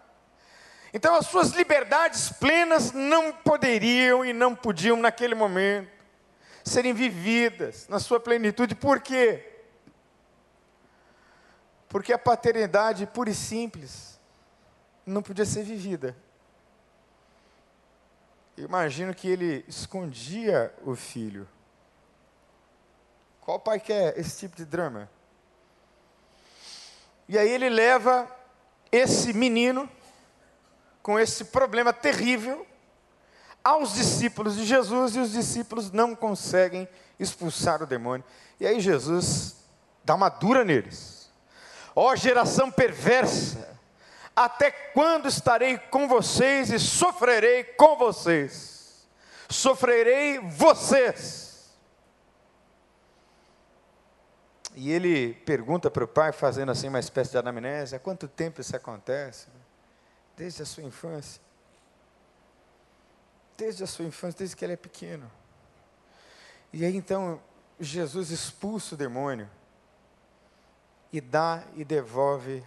Então 0.94 1.16
as 1.16 1.28
suas 1.28 1.52
liberdades 1.52 2.32
plenas 2.32 2.92
não 2.92 3.32
poderiam 3.32 4.26
e 4.26 4.34
não 4.34 4.56
podiam 4.56 4.98
naquele 4.98 5.36
momento 5.36 6.00
serem 6.64 6.94
vividas 6.94 7.88
na 7.88 8.00
sua 8.00 8.20
plenitude. 8.20 8.76
Por 8.76 9.00
quê? 9.02 9.46
Porque 11.88 12.14
a 12.14 12.20
paternidade 12.20 13.06
pura 13.08 13.30
e 13.30 13.36
simples 13.36 14.20
não 15.06 15.22
podia 15.22 15.46
ser 15.46 15.64
vivida. 15.64 16.16
Eu 18.56 18.66
imagino 18.66 19.16
que 19.16 19.28
ele 19.28 19.66
escondia 19.68 20.74
o 20.84 20.96
filho. 20.96 21.48
Qual 23.42 23.60
pai 23.60 23.80
quer 23.80 24.18
esse 24.20 24.40
tipo 24.40 24.56
de 24.56 24.66
drama? 24.66 25.10
E 27.28 27.38
aí 27.38 27.50
ele 27.50 27.70
leva 27.70 28.30
esse 28.92 29.34
menino 29.34 29.90
com 31.02 31.20
esse 31.20 31.46
problema 31.46 31.94
terrível 31.94 32.66
aos 33.64 33.94
discípulos 33.94 34.56
de 34.56 34.66
Jesus 34.66 35.16
e 35.16 35.20
os 35.20 35.32
discípulos 35.32 35.92
não 35.92 36.16
conseguem 36.16 36.88
expulsar 37.20 37.84
o 37.84 37.88
demônio. 37.88 38.26
E 38.60 38.66
aí 38.66 38.80
Jesus 38.80 39.58
dá 40.04 40.16
uma 40.16 40.30
dura 40.30 40.64
neles. 40.64 41.30
Ó 41.96 42.12
oh, 42.12 42.16
geração 42.16 42.72
perversa, 42.72 43.78
até 44.36 44.72
quando 44.72 45.28
estarei 45.28 45.78
com 45.78 46.08
vocês 46.08 46.72
e 46.72 46.80
sofrerei 46.80 47.64
com 47.64 47.98
vocês? 47.98 49.08
Sofrerei 49.50 50.40
vocês. 50.40 51.50
E 54.76 54.92
ele 54.92 55.34
pergunta 55.46 55.92
para 55.92 56.06
o 56.06 56.08
pai, 56.08 56.32
fazendo 56.32 56.72
assim 56.72 56.88
uma 56.88 57.00
espécie 57.00 57.32
de 57.32 57.38
anamnese: 57.38 57.96
há 57.96 58.00
quanto 58.00 58.28
tempo 58.28 58.62
isso 58.62 58.76
acontece? 58.76 59.48
Desde 60.40 60.64
a 60.64 60.66
sua 60.66 60.84
infância. 60.84 61.42
Desde 63.58 63.84
a 63.84 63.88
sua 63.88 64.06
infância, 64.06 64.40
desde 64.40 64.56
que 64.56 64.64
ele 64.64 64.74
é 64.74 64.78
pequeno. 64.78 65.30
E 66.72 66.86
aí 66.86 66.96
então, 66.96 67.42
Jesus 67.78 68.30
expulsa 68.30 68.96
o 68.96 68.98
demônio 68.98 69.50
e 71.12 71.20
dá 71.20 71.62
e 71.76 71.84
devolve 71.84 72.64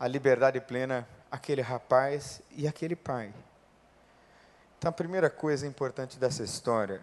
a 0.00 0.08
liberdade 0.08 0.60
plena 0.60 1.08
àquele 1.30 1.62
rapaz 1.62 2.42
e 2.50 2.66
àquele 2.66 2.96
pai. 2.96 3.32
Então, 4.76 4.88
a 4.88 4.92
primeira 4.92 5.30
coisa 5.30 5.64
importante 5.64 6.18
dessa 6.18 6.42
história, 6.42 7.00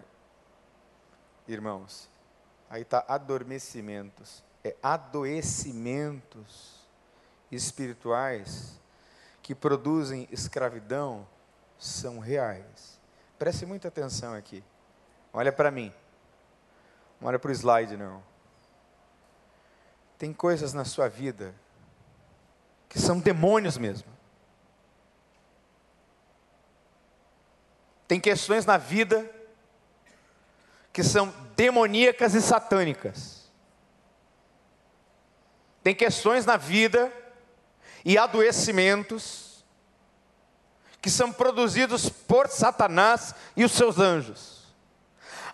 irmãos, 1.47 2.09
Aí 2.69 2.81
está 2.81 3.05
adormecimentos. 3.07 4.43
É 4.63 4.75
adoecimentos 4.81 6.75
espirituais 7.51 8.79
que 9.45 9.53
produzem 9.53 10.27
escravidão 10.31 11.27
são 11.77 12.17
reais. 12.17 12.99
Preste 13.37 13.63
muita 13.63 13.89
atenção 13.89 14.33
aqui. 14.33 14.63
Olha 15.31 15.51
para 15.51 15.69
mim. 15.69 15.93
Não 17.21 17.27
olha 17.27 17.37
para 17.37 17.49
o 17.49 17.51
slide, 17.51 17.95
não. 17.95 18.23
Tem 20.17 20.33
coisas 20.33 20.73
na 20.73 20.83
sua 20.83 21.07
vida 21.07 21.53
que 22.89 22.97
são 22.97 23.19
demônios 23.19 23.77
mesmo. 23.77 24.07
Tem 28.07 28.19
questões 28.19 28.65
na 28.65 28.77
vida 28.77 29.29
que 30.91 31.03
são 31.03 31.31
demoníacas 31.55 32.33
e 32.33 32.41
satânicas. 32.41 33.47
Tem 35.83 35.93
questões 35.93 36.47
na 36.47 36.57
vida 36.57 37.13
e 38.05 38.17
adoecimentos 38.17 39.65
que 41.01 41.09
são 41.09 41.31
produzidos 41.31 42.07
por 42.07 42.47
Satanás 42.47 43.35
e 43.57 43.65
os 43.65 43.71
seus 43.73 43.99
anjos. 43.99 44.63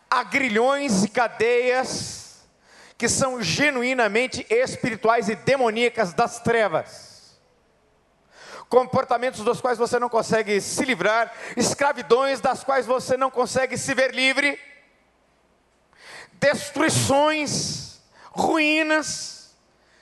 Há 0.09 0.23
grilhões 0.23 1.03
e 1.03 1.07
cadeias 1.07 2.45
que 2.97 3.09
são 3.09 3.41
genuinamente 3.41 4.45
espirituais 4.49 5.29
e 5.29 5.35
demoníacas 5.35 6.13
das 6.13 6.39
trevas 6.39 7.11
comportamentos 8.71 9.41
dos 9.41 9.59
quais 9.59 9.77
você 9.77 9.99
não 9.99 10.07
consegue 10.07 10.61
se 10.61 10.85
livrar, 10.85 11.29
escravidões 11.57 12.39
das 12.39 12.63
quais 12.63 12.85
você 12.85 13.17
não 13.17 13.29
consegue 13.29 13.77
se 13.77 13.93
ver 13.93 14.15
livre, 14.15 14.57
destruições, 16.39 17.99
ruínas, 18.31 19.40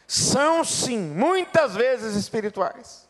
são 0.10 0.64
sim, 0.64 0.98
muitas 0.98 1.76
vezes 1.76 2.16
espirituais. 2.16 3.08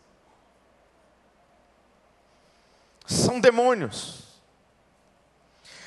São 3.06 3.40
demônios. 3.40 4.42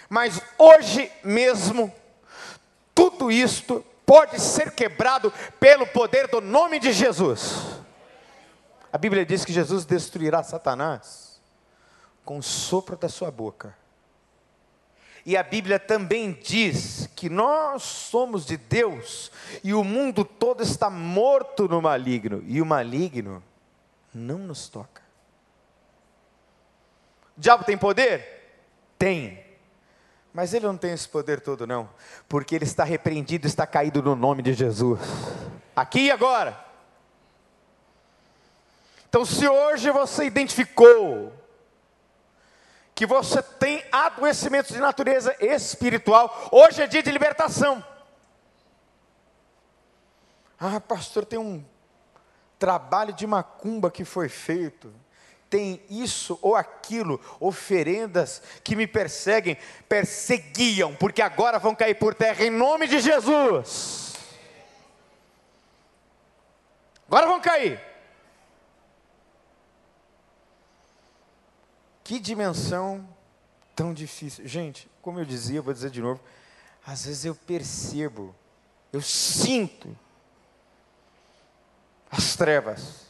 Mas 0.08 0.40
hoje 0.56 1.12
mesmo, 1.22 1.94
tudo 2.94 3.30
isto 3.30 3.84
pode 4.06 4.40
ser 4.40 4.70
quebrado 4.70 5.30
pelo 5.60 5.86
poder 5.86 6.28
do 6.28 6.40
nome 6.40 6.78
de 6.80 6.94
Jesus. 6.94 7.78
A 8.90 8.96
Bíblia 8.96 9.26
diz 9.26 9.44
que 9.44 9.52
Jesus 9.52 9.84
destruirá 9.84 10.42
Satanás 10.42 11.38
com 12.24 12.38
o 12.38 12.42
sopro 12.42 12.96
da 12.96 13.10
sua 13.10 13.30
boca. 13.30 13.76
E 15.24 15.36
a 15.36 15.42
Bíblia 15.42 15.78
também 15.78 16.32
diz 16.32 17.08
que 17.14 17.28
nós 17.28 17.82
somos 17.82 18.44
de 18.44 18.56
Deus 18.56 19.30
e 19.62 19.72
o 19.72 19.84
mundo 19.84 20.24
todo 20.24 20.62
está 20.62 20.90
morto 20.90 21.68
no 21.68 21.80
maligno, 21.80 22.42
e 22.46 22.60
o 22.60 22.66
maligno 22.66 23.42
não 24.12 24.38
nos 24.38 24.68
toca. 24.68 25.00
O 27.36 27.40
diabo 27.40 27.64
tem 27.64 27.78
poder? 27.78 28.58
Tem. 28.98 29.42
Mas 30.34 30.54
ele 30.54 30.66
não 30.66 30.76
tem 30.76 30.92
esse 30.92 31.08
poder 31.08 31.40
todo, 31.40 31.66
não, 31.66 31.88
porque 32.28 32.54
ele 32.54 32.64
está 32.64 32.82
repreendido, 32.82 33.46
está 33.46 33.66
caído 33.66 34.02
no 34.02 34.16
nome 34.16 34.42
de 34.42 34.54
Jesus, 34.54 35.00
aqui 35.76 36.06
e 36.06 36.10
agora. 36.10 36.58
Então, 39.08 39.26
se 39.26 39.46
hoje 39.46 39.90
você 39.90 40.24
identificou 40.24 41.32
que 42.94 43.06
você 43.06 43.42
tem 43.42 43.84
adoecimentos 43.90 44.72
de 44.72 44.80
natureza 44.80 45.34
espiritual, 45.40 46.48
hoje 46.50 46.82
é 46.82 46.86
dia 46.86 47.02
de 47.02 47.10
libertação. 47.10 47.84
Ah, 50.58 50.80
pastor, 50.80 51.24
tem 51.24 51.38
um 51.38 51.64
trabalho 52.58 53.12
de 53.12 53.26
macumba 53.26 53.90
que 53.90 54.04
foi 54.04 54.28
feito. 54.28 54.94
Tem 55.50 55.82
isso 55.90 56.38
ou 56.40 56.54
aquilo, 56.54 57.20
oferendas 57.40 58.40
que 58.62 58.76
me 58.76 58.86
perseguem, 58.86 59.58
perseguiam, 59.88 60.94
porque 60.94 61.20
agora 61.20 61.58
vão 61.58 61.74
cair 61.74 61.94
por 61.94 62.14
terra 62.14 62.44
em 62.44 62.50
nome 62.50 62.86
de 62.86 63.00
Jesus. 63.00 64.14
Agora 67.06 67.26
vão 67.26 67.40
cair. 67.40 67.91
Que 72.12 72.20
dimensão 72.20 73.08
tão 73.74 73.94
difícil. 73.94 74.46
Gente, 74.46 74.86
como 75.00 75.18
eu 75.18 75.24
dizia, 75.24 75.62
vou 75.62 75.72
dizer 75.72 75.88
de 75.88 76.02
novo, 76.02 76.20
às 76.86 77.06
vezes 77.06 77.24
eu 77.24 77.34
percebo, 77.34 78.34
eu 78.92 79.00
sinto 79.00 79.96
as 82.10 82.36
trevas. 82.36 83.06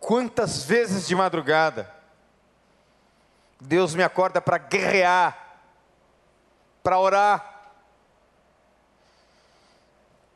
Quantas 0.00 0.64
vezes 0.64 1.06
de 1.06 1.14
madrugada 1.14 1.88
Deus 3.60 3.94
me 3.94 4.02
acorda 4.02 4.40
para 4.40 4.58
guerrear, 4.58 5.60
para 6.82 6.98
orar. 6.98 7.70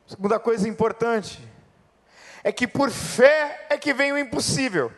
Segunda 0.07 0.39
coisa 0.39 0.69
importante 0.69 1.45
é 2.45 2.51
que 2.53 2.65
por 2.65 2.89
fé 2.89 3.67
é 3.69 3.77
que 3.77 3.93
vem 3.93 4.13
o 4.13 4.17
impossível 4.17 4.89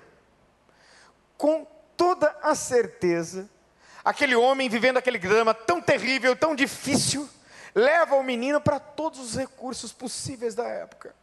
com 1.35 1.65
toda 1.99 2.33
a 2.41 2.55
certeza, 2.55 3.49
aquele 4.05 4.33
homem 4.33 4.69
vivendo 4.69 4.95
aquele 4.95 5.19
drama 5.19 5.53
tão 5.53 5.81
terrível, 5.81 6.33
tão 6.33 6.55
difícil, 6.55 7.29
leva 7.75 8.15
o 8.15 8.23
menino 8.23 8.61
para 8.61 8.79
todos 8.79 9.19
os 9.19 9.35
recursos 9.35 9.91
possíveis 9.91 10.55
da 10.55 10.63
época. 10.63 11.13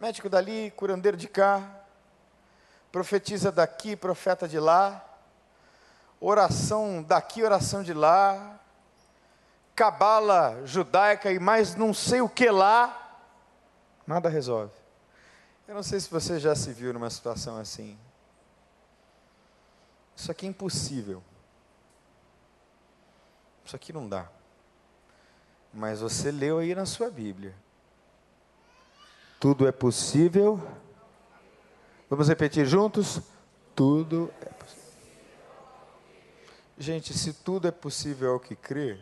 Médico 0.00 0.28
dali, 0.28 0.72
curandeiro 0.72 1.16
de 1.16 1.28
cá, 1.28 1.62
profetiza 2.90 3.52
daqui, 3.52 3.94
profeta 3.94 4.48
de 4.48 4.58
lá, 4.58 5.04
oração 6.20 7.00
daqui, 7.00 7.44
oração 7.44 7.84
de 7.84 7.94
lá, 7.94 8.58
cabala 9.76 10.62
judaica 10.64 11.30
e 11.30 11.38
mais 11.38 11.76
não 11.76 11.94
sei 11.94 12.20
o 12.20 12.28
que 12.28 12.50
lá, 12.50 13.20
nada 14.04 14.28
resolve. 14.28 14.74
Eu 15.68 15.76
não 15.76 15.82
sei 15.84 16.00
se 16.00 16.10
você 16.10 16.40
já 16.40 16.56
se 16.56 16.72
viu 16.72 16.92
numa 16.92 17.08
situação 17.08 17.56
assim. 17.56 17.96
Isso 20.18 20.32
aqui 20.32 20.46
é 20.46 20.48
impossível. 20.48 21.22
Isso 23.64 23.76
aqui 23.76 23.92
não 23.92 24.08
dá. 24.08 24.28
Mas 25.72 26.00
você 26.00 26.32
leu 26.32 26.58
aí 26.58 26.74
na 26.74 26.84
sua 26.84 27.08
Bíblia. 27.08 27.54
Tudo 29.38 29.68
é 29.68 29.70
possível. 29.70 30.60
Vamos 32.10 32.26
repetir 32.26 32.66
juntos? 32.66 33.20
Tudo 33.76 34.34
é 34.40 34.46
possível. 34.46 34.84
Gente, 36.76 37.16
se 37.16 37.32
tudo 37.32 37.68
é 37.68 37.70
possível 37.70 38.32
ao 38.32 38.40
que 38.40 38.56
crê, 38.56 38.98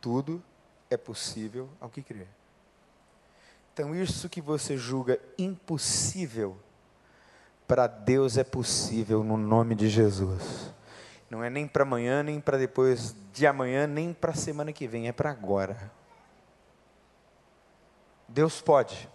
tudo 0.00 0.40
é 0.88 0.96
possível 0.96 1.68
ao 1.80 1.90
que 1.90 2.04
crê. 2.04 2.28
Então, 3.72 3.92
isso 3.96 4.28
que 4.28 4.40
você 4.40 4.76
julga 4.76 5.20
impossível, 5.36 6.56
para 7.66 7.86
Deus 7.86 8.36
é 8.36 8.44
possível 8.44 9.24
no 9.24 9.36
nome 9.36 9.74
de 9.74 9.88
Jesus. 9.88 10.72
Não 11.28 11.42
é 11.42 11.50
nem 11.50 11.66
para 11.66 11.82
amanhã, 11.82 12.22
nem 12.22 12.40
para 12.40 12.56
depois 12.56 13.14
de 13.32 13.46
amanhã, 13.46 13.86
nem 13.86 14.12
para 14.12 14.32
semana 14.32 14.72
que 14.72 14.86
vem, 14.86 15.08
é 15.08 15.12
para 15.12 15.30
agora. 15.30 15.90
Deus 18.28 18.60
pode. 18.60 19.08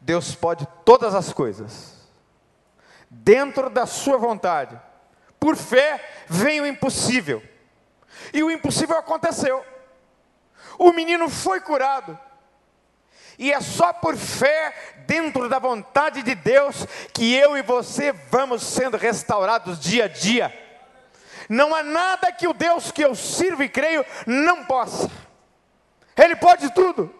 Deus 0.00 0.34
pode 0.34 0.66
todas 0.84 1.14
as 1.14 1.32
coisas. 1.32 2.08
Dentro 3.10 3.68
da 3.68 3.86
sua 3.86 4.16
vontade. 4.16 4.80
Por 5.38 5.56
fé 5.56 6.24
vem 6.28 6.60
o 6.60 6.66
impossível. 6.66 7.42
E 8.32 8.42
o 8.42 8.50
impossível 8.50 8.96
aconteceu. 8.96 9.64
O 10.78 10.92
menino 10.92 11.28
foi 11.28 11.60
curado. 11.60 12.18
E 13.42 13.52
é 13.52 13.60
só 13.60 13.92
por 13.92 14.16
fé, 14.16 14.94
dentro 15.04 15.48
da 15.48 15.58
vontade 15.58 16.22
de 16.22 16.32
Deus, 16.32 16.86
que 17.12 17.34
eu 17.34 17.56
e 17.56 17.62
você 17.62 18.12
vamos 18.12 18.62
sendo 18.62 18.96
restaurados 18.96 19.80
dia 19.80 20.04
a 20.04 20.08
dia. 20.08 20.56
Não 21.48 21.74
há 21.74 21.82
nada 21.82 22.30
que 22.30 22.46
o 22.46 22.52
Deus 22.52 22.92
que 22.92 23.02
eu 23.02 23.16
sirvo 23.16 23.64
e 23.64 23.68
creio 23.68 24.06
não 24.28 24.64
possa. 24.64 25.10
Ele 26.16 26.36
pode 26.36 26.72
tudo. 26.72 27.12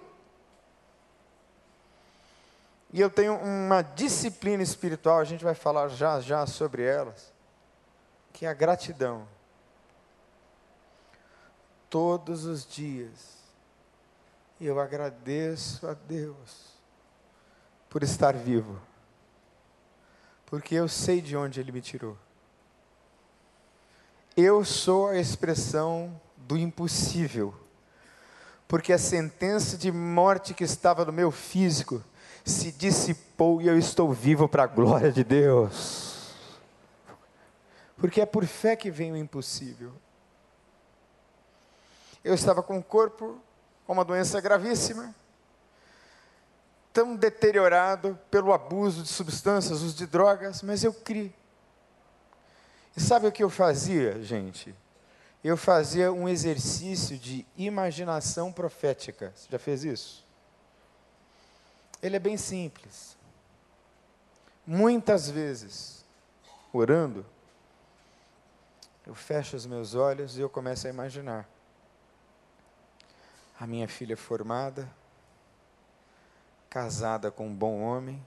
E 2.93 3.01
eu 3.01 3.11
tenho 3.11 3.35
uma 3.39 3.83
disciplina 3.83 4.63
espiritual, 4.63 5.19
a 5.19 5.25
gente 5.25 5.43
vai 5.43 5.57
falar 5.57 5.89
já 5.89 6.21
já 6.21 6.47
sobre 6.47 6.85
elas, 6.85 7.33
que 8.33 8.47
é 8.47 8.49
a 8.49 8.55
gratidão. 8.55 9.27
Todos 11.91 12.45
os 12.45 12.65
dias 12.65 13.42
eu 14.67 14.81
agradeço 14.81 15.87
a 15.87 15.95
Deus 15.95 16.73
por 17.89 18.03
estar 18.03 18.35
vivo, 18.35 18.81
porque 20.47 20.75
eu 20.75 20.89
sei 20.89 21.21
de 21.21 21.37
onde 21.37 21.61
Ele 21.61 21.73
me 21.73 21.81
tirou. 21.81 22.17
Eu 24.37 24.65
sou 24.65 25.09
a 25.09 25.19
expressão 25.19 26.21
do 26.37 26.57
impossível. 26.57 27.55
Porque 28.67 28.93
a 28.93 28.99
sentença 28.99 29.77
de 29.77 29.93
morte 29.93 30.55
que 30.55 30.65
estava 30.65 31.05
no 31.05 31.13
meu 31.13 31.31
físico 31.31 32.03
se 32.45 32.73
dissipou 32.73 33.61
e 33.61 33.69
eu 33.69 33.79
estou 33.79 34.11
vivo 34.13 34.49
para 34.49 34.63
a 34.65 34.67
glória 34.67 35.13
de 35.13 35.23
Deus. 35.23 36.35
Porque 37.99 38.21
é 38.21 38.27
por 38.27 38.47
fé 38.47 38.75
que 38.75 38.91
vem 38.91 39.13
o 39.13 39.17
impossível. 39.17 39.93
Eu 42.25 42.35
estava 42.35 42.63
com 42.63 42.79
o 42.79 42.83
corpo 42.83 43.39
uma 43.87 44.05
doença 44.05 44.41
gravíssima, 44.41 45.15
tão 46.93 47.17
deteriorado 47.17 48.19
pelo 48.31 48.53
abuso 48.53 49.03
de 49.03 49.09
substâncias, 49.09 49.83
uso 49.83 49.97
de 49.97 50.07
drogas, 50.07 50.63
mas 50.63 50.85
eu 50.85 50.93
criei. 50.93 51.35
E 52.97 53.01
sabe 53.01 53.27
o 53.27 53.33
que 53.33 53.43
eu 53.43 53.51
fazia, 53.51 54.23
gente? 54.23 54.75
Eu 55.43 55.57
fazia 55.57 56.13
um 56.13 56.29
exercício 56.29 57.19
de 57.19 57.45
imaginação 57.57 58.53
profética. 58.53 59.33
Você 59.35 59.49
já 59.51 59.59
fez 59.59 59.83
isso? 59.85 60.25
Ele 62.03 62.17
é 62.17 62.21
bem 62.21 62.37
simples. 62.37 63.17
Muitas 64.67 65.29
vezes, 65.29 66.05
orando, 66.73 67.27
eu 69.07 69.15
fecho 69.15 69.57
os 69.57 69.67
meus 69.67 69.95
olhos 69.95 70.39
e 70.39 70.41
eu 70.41 70.49
começo 70.49 70.87
a 70.87 70.91
imaginar. 70.91 71.49
A 73.63 73.67
minha 73.69 73.87
filha 73.87 74.17
formada, 74.17 74.93
casada 76.69 77.31
com 77.31 77.47
um 77.47 77.55
bom 77.55 77.81
homem, 77.81 78.21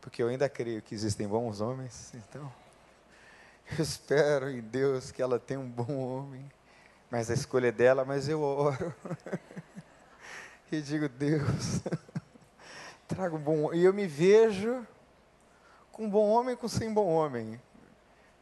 porque 0.00 0.20
eu 0.20 0.26
ainda 0.26 0.48
creio 0.48 0.82
que 0.82 0.92
existem 0.92 1.28
bons 1.28 1.60
homens, 1.60 2.12
então 2.14 2.52
eu 3.78 3.80
espero 3.80 4.50
em 4.50 4.60
Deus 4.60 5.12
que 5.12 5.22
ela 5.22 5.38
tenha 5.38 5.60
um 5.60 5.70
bom 5.70 5.96
homem, 5.98 6.50
mas 7.08 7.30
a 7.30 7.34
escolha 7.34 7.68
é 7.68 7.70
dela, 7.70 8.04
mas 8.04 8.28
eu 8.28 8.42
oro 8.42 8.92
e 10.72 10.82
digo, 10.82 11.08
Deus, 11.08 11.80
traga 13.06 13.36
um 13.36 13.40
bom. 13.40 13.72
E 13.72 13.84
eu 13.84 13.94
me 13.94 14.08
vejo 14.08 14.84
com 15.92 16.06
um 16.06 16.10
bom 16.10 16.28
homem 16.28 16.54
e 16.54 16.56
com 16.56 16.66
sem 16.66 16.92
bom 16.92 17.06
homem, 17.06 17.62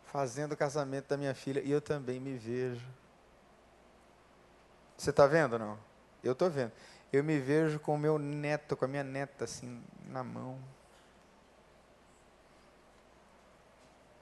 fazendo 0.05 0.53
o 0.53 0.57
casamento 0.57 1.09
da 1.09 1.19
minha 1.19 1.35
filha, 1.35 1.61
e 1.61 1.71
eu 1.71 1.83
também 1.83 2.19
me 2.19 2.39
vejo. 2.39 3.00
Você 5.01 5.11
está 5.11 5.27
vendo 5.27 5.59
não? 5.59 5.79
Eu 6.23 6.33
estou 6.33 6.51
vendo 6.51 6.73
eu 7.13 7.25
me 7.25 7.39
vejo 7.39 7.79
com 7.81 7.95
o 7.95 7.99
meu 7.99 8.19
neto, 8.19 8.77
com 8.77 8.85
a 8.85 8.89
minha 8.89 9.03
neta 9.03 9.45
assim 9.45 9.83
na 10.09 10.23
mão. 10.23 10.59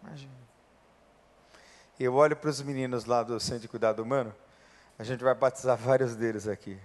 Imagina. 0.02 0.32
Eu 2.00 2.14
olho 2.14 2.36
para 2.36 2.48
os 2.48 2.62
meninos 2.62 3.04
lá 3.04 3.22
do 3.22 3.38
Centro 3.38 3.60
de 3.60 3.68
Cuidado 3.68 4.02
Humano, 4.02 4.34
a 4.98 5.04
gente 5.04 5.22
vai 5.22 5.34
batizar 5.34 5.76
vários 5.76 6.16
deles 6.16 6.48
aqui. 6.48 6.80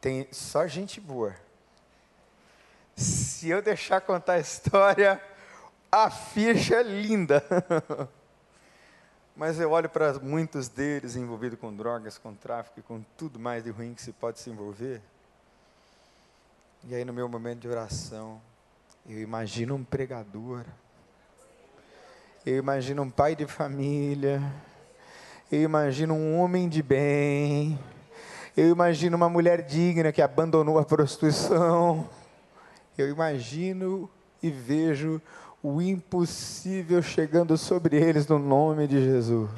Tem 0.00 0.28
só 0.32 0.66
gente 0.66 1.00
boa. 1.00 1.34
Se 2.94 3.48
eu 3.48 3.62
deixar 3.62 4.00
contar 4.02 4.34
a 4.34 4.40
história, 4.40 5.20
a 5.90 6.10
ficha 6.10 6.76
é 6.76 6.82
linda. 6.82 7.42
Mas 9.36 9.58
eu 9.58 9.72
olho 9.72 9.88
para 9.88 10.12
muitos 10.20 10.68
deles 10.68 11.16
envolvidos 11.16 11.58
com 11.58 11.74
drogas, 11.74 12.16
com 12.16 12.32
tráfico 12.32 12.78
e 12.78 12.82
com 12.82 13.02
tudo 13.18 13.36
mais 13.36 13.64
de 13.64 13.70
ruim 13.70 13.92
que 13.92 14.00
se 14.00 14.12
pode 14.12 14.38
se 14.38 14.48
envolver. 14.48 15.00
E 16.84 16.94
aí, 16.94 17.04
no 17.04 17.12
meu 17.12 17.28
momento 17.28 17.58
de 17.58 17.68
oração, 17.68 18.40
eu 19.08 19.20
imagino 19.20 19.74
um 19.74 19.82
pregador, 19.82 20.64
eu 22.46 22.58
imagino 22.58 23.02
um 23.02 23.10
pai 23.10 23.34
de 23.34 23.44
família, 23.44 24.40
eu 25.50 25.62
imagino 25.62 26.14
um 26.14 26.38
homem 26.38 26.68
de 26.68 26.80
bem, 26.80 27.76
eu 28.56 28.68
imagino 28.68 29.16
uma 29.16 29.28
mulher 29.28 29.62
digna 29.62 30.12
que 30.12 30.22
abandonou 30.22 30.78
a 30.78 30.84
prostituição, 30.84 32.08
eu 32.96 33.08
imagino 33.08 34.08
e 34.40 34.48
vejo 34.48 35.20
o 35.64 35.80
impossível 35.80 37.02
chegando 37.02 37.56
sobre 37.56 37.96
eles 37.96 38.26
no 38.26 38.38
nome 38.38 38.86
de 38.86 39.02
Jesus. 39.02 39.50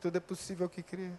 Tudo 0.00 0.16
é 0.16 0.20
possível 0.20 0.70
que 0.70 0.82
crê. 0.82 1.10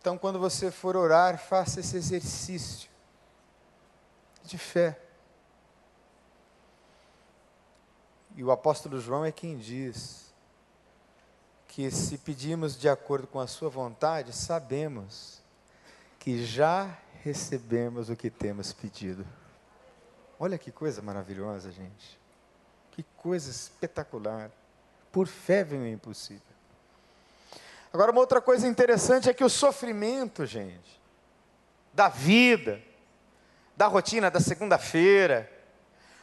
Então, 0.00 0.16
quando 0.16 0.38
você 0.38 0.70
for 0.70 0.94
orar, 0.94 1.36
faça 1.36 1.80
esse 1.80 1.96
exercício 1.96 2.88
de 4.44 4.56
fé. 4.56 5.00
E 8.36 8.44
o 8.44 8.52
apóstolo 8.52 9.00
João 9.00 9.24
é 9.24 9.32
quem 9.32 9.58
diz 9.58 10.32
que 11.66 11.90
se 11.90 12.18
pedimos 12.18 12.78
de 12.78 12.88
acordo 12.88 13.26
com 13.26 13.40
a 13.40 13.48
sua 13.48 13.68
vontade, 13.68 14.32
sabemos 14.32 15.42
que 16.20 16.46
já 16.46 16.96
recebemos 17.24 18.08
o 18.08 18.14
que 18.14 18.30
temos 18.30 18.72
pedido. 18.72 19.26
Olha 20.38 20.58
que 20.58 20.70
coisa 20.70 21.00
maravilhosa, 21.00 21.70
gente. 21.70 22.18
Que 22.92 23.02
coisa 23.16 23.50
espetacular. 23.50 24.50
Por 25.10 25.26
fé 25.26 25.64
vem 25.64 25.80
o 25.80 25.86
impossível. 25.86 26.42
Agora, 27.92 28.10
uma 28.10 28.20
outra 28.20 28.40
coisa 28.40 28.66
interessante 28.68 29.30
é 29.30 29.34
que 29.34 29.44
o 29.44 29.48
sofrimento, 29.48 30.44
gente, 30.44 31.00
da 31.94 32.08
vida, 32.08 32.82
da 33.74 33.86
rotina 33.86 34.30
da 34.30 34.40
segunda-feira, 34.40 35.50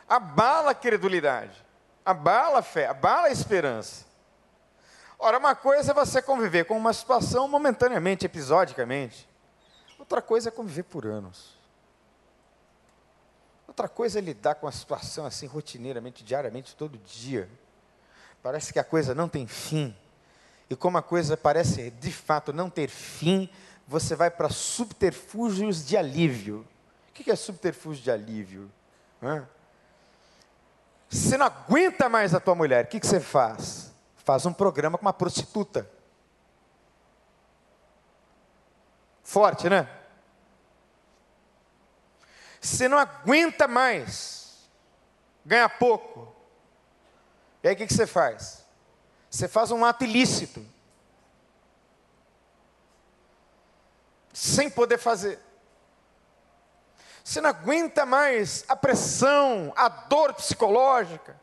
abala 0.08 0.72
a 0.72 0.76
credulidade, 0.76 1.66
abala 2.06 2.60
a 2.60 2.64
fé, 2.64 2.88
abala 2.88 3.28
a 3.28 3.32
esperança. 3.32 4.06
Ora, 5.18 5.40
uma 5.40 5.56
coisa 5.56 5.92
é 5.92 5.94
você 5.96 6.22
conviver 6.22 6.66
com 6.66 6.78
uma 6.78 6.94
situação 6.94 7.48
momentaneamente, 7.48 8.26
episodicamente, 8.26 9.28
outra 9.98 10.22
coisa 10.22 10.50
é 10.50 10.52
conviver 10.52 10.84
por 10.84 11.08
anos. 11.08 11.58
Outra 13.68 13.88
coisa 13.88 14.20
é 14.20 14.22
lidar 14.22 14.56
com 14.56 14.68
a 14.68 14.72
situação 14.72 15.26
assim 15.26 15.48
rotineiramente, 15.48 16.24
diariamente, 16.24 16.76
todo 16.76 16.98
dia. 16.98 17.50
Parece 18.42 18.74
que 18.74 18.80
a 18.80 18.84
coisa 18.84 19.16
não 19.16 19.30
tem 19.30 19.48
fim. 19.48 19.96
E 20.70 20.76
como 20.76 20.98
a 20.98 21.02
coisa 21.02 21.38
parece 21.38 21.92
de 21.92 22.12
fato 22.12 22.52
não 22.52 22.70
ter 22.70 22.90
fim, 22.90 23.50
você 23.88 24.16
vai 24.16 24.30
para 24.30 24.50
subterfúgios 24.50 25.86
de 25.86 25.98
alívio. 25.98 26.68
O 27.10 27.14
que 27.14 27.30
é 27.32 27.36
subterfúgio 27.36 28.04
de 28.04 28.12
alívio? 28.12 28.72
Hã? 29.22 29.48
Você 31.10 31.38
não 31.38 31.46
aguenta 31.46 32.10
mais 32.10 32.34
a 32.34 32.40
tua 32.40 32.56
mulher, 32.56 32.86
o 32.86 32.88
que, 32.88 33.00
você 33.00 33.20
faz? 33.20 33.94
Faz 34.18 34.46
um 34.46 34.54
programa 34.54 34.98
com 34.98 35.06
uma 35.06 35.14
prostituta. 35.14 35.88
Forte, 39.24 39.70
né? 39.70 39.88
Você 42.64 42.88
não 42.88 42.98
aguenta 42.98 43.68
mais 43.68 44.70
ganhar 45.46 45.68
pouco. 45.68 46.34
E 47.62 47.68
aí 47.68 47.74
o 47.74 47.78
que, 47.78 47.86
que 47.86 47.94
você 47.94 48.08
faz? 48.08 48.66
Você 49.30 49.50
faz 49.50 49.70
um 49.70 49.84
ato 49.84 50.06
ilícito. 50.06 50.66
Sem 54.32 54.70
poder 54.70 54.98
fazer. 54.98 55.40
Você 57.22 57.42
não 57.42 57.50
aguenta 57.50 58.06
mais 58.06 58.64
a 58.70 58.78
pressão, 58.78 59.74
a 59.76 59.90
dor 59.90 60.34
psicológica. 60.34 61.40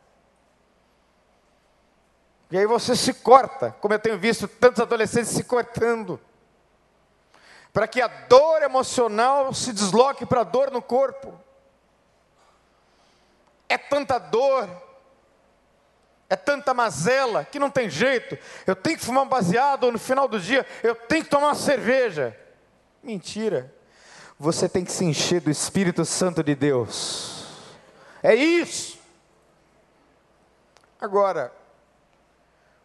E 2.50 2.56
aí 2.56 2.66
você 2.66 2.96
se 2.96 3.12
corta, 3.12 3.72
como 3.72 3.92
eu 3.92 3.98
tenho 3.98 4.18
visto 4.18 4.48
tantos 4.48 4.80
adolescentes 4.80 5.30
se 5.30 5.44
cortando 5.44 6.18
para 7.72 7.86
que 7.86 8.00
a 8.00 8.08
dor 8.08 8.62
emocional 8.62 9.52
se 9.54 9.72
desloque 9.72 10.26
para 10.26 10.40
a 10.40 10.44
dor 10.44 10.70
no 10.70 10.82
corpo. 10.82 11.38
É 13.68 13.78
tanta 13.78 14.18
dor, 14.18 14.68
é 16.28 16.34
tanta 16.34 16.74
mazela 16.74 17.44
que 17.44 17.58
não 17.58 17.70
tem 17.70 17.88
jeito. 17.88 18.36
Eu 18.66 18.74
tenho 18.74 18.98
que 18.98 19.04
fumar 19.04 19.24
um 19.24 19.28
baseado 19.28 19.84
ou 19.84 19.92
no 19.92 19.98
final 19.98 20.26
do 20.26 20.40
dia 20.40 20.66
eu 20.82 20.94
tenho 20.94 21.24
que 21.24 21.30
tomar 21.30 21.48
uma 21.48 21.54
cerveja. 21.54 22.36
Mentira. 23.02 23.72
Você 24.38 24.68
tem 24.68 24.84
que 24.84 24.92
se 24.92 25.04
encher 25.04 25.40
do 25.40 25.50
Espírito 25.50 26.04
Santo 26.04 26.42
de 26.42 26.54
Deus. 26.54 27.46
É 28.22 28.34
isso. 28.34 28.98
Agora, 31.00 31.52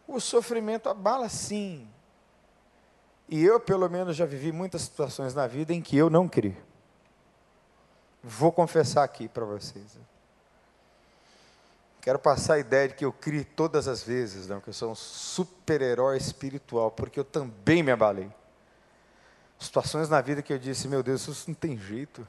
o 0.06 0.20
sofrimento 0.20 0.88
abala 0.88 1.28
sim 1.28 1.90
e 3.28 3.44
eu, 3.44 3.58
pelo 3.58 3.88
menos, 3.88 4.16
já 4.16 4.24
vivi 4.24 4.52
muitas 4.52 4.82
situações 4.82 5.34
na 5.34 5.46
vida 5.46 5.72
em 5.72 5.82
que 5.82 5.96
eu 5.96 6.08
não 6.08 6.28
criei. 6.28 6.56
Vou 8.22 8.52
confessar 8.52 9.04
aqui 9.04 9.28
para 9.28 9.44
vocês. 9.44 9.98
Quero 12.00 12.18
passar 12.20 12.54
a 12.54 12.58
ideia 12.58 12.88
de 12.88 12.94
que 12.94 13.04
eu 13.04 13.12
criei 13.12 13.44
todas 13.44 13.88
as 13.88 14.02
vezes, 14.02 14.46
não, 14.46 14.60
que 14.60 14.68
eu 14.68 14.72
sou 14.72 14.92
um 14.92 14.94
super-herói 14.94 16.16
espiritual, 16.16 16.90
porque 16.90 17.18
eu 17.18 17.24
também 17.24 17.82
me 17.82 17.90
abalei. 17.90 18.30
Situações 19.58 20.08
na 20.08 20.20
vida 20.20 20.42
que 20.42 20.52
eu 20.52 20.58
disse, 20.58 20.86
meu 20.86 21.02
Deus, 21.02 21.26
isso 21.26 21.44
não 21.48 21.54
tem 21.54 21.76
jeito. 21.76 22.26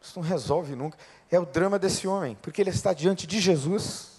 Isso 0.00 0.20
não 0.20 0.26
resolve 0.26 0.76
nunca. 0.76 0.98
É 1.28 1.40
o 1.40 1.46
drama 1.46 1.78
desse 1.78 2.06
homem, 2.06 2.36
porque 2.40 2.60
ele 2.60 2.70
está 2.70 2.92
diante 2.92 3.26
de 3.26 3.40
Jesus. 3.40 4.13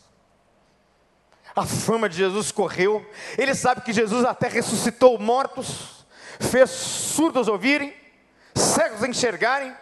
A 1.56 1.66
fama 1.66 2.10
de 2.10 2.18
Jesus 2.18 2.52
correu, 2.52 3.08
ele 3.38 3.56
sabe 3.56 3.82
que 3.82 3.94
Jesus 3.94 4.26
até 4.26 4.48
ressuscitou 4.48 5.18
mortos, 5.18 6.06
fez 6.40 6.70
surdos 6.70 7.48
ouvirem, 7.48 7.96
cegos 8.54 9.04
enxergarem, 9.04 9.76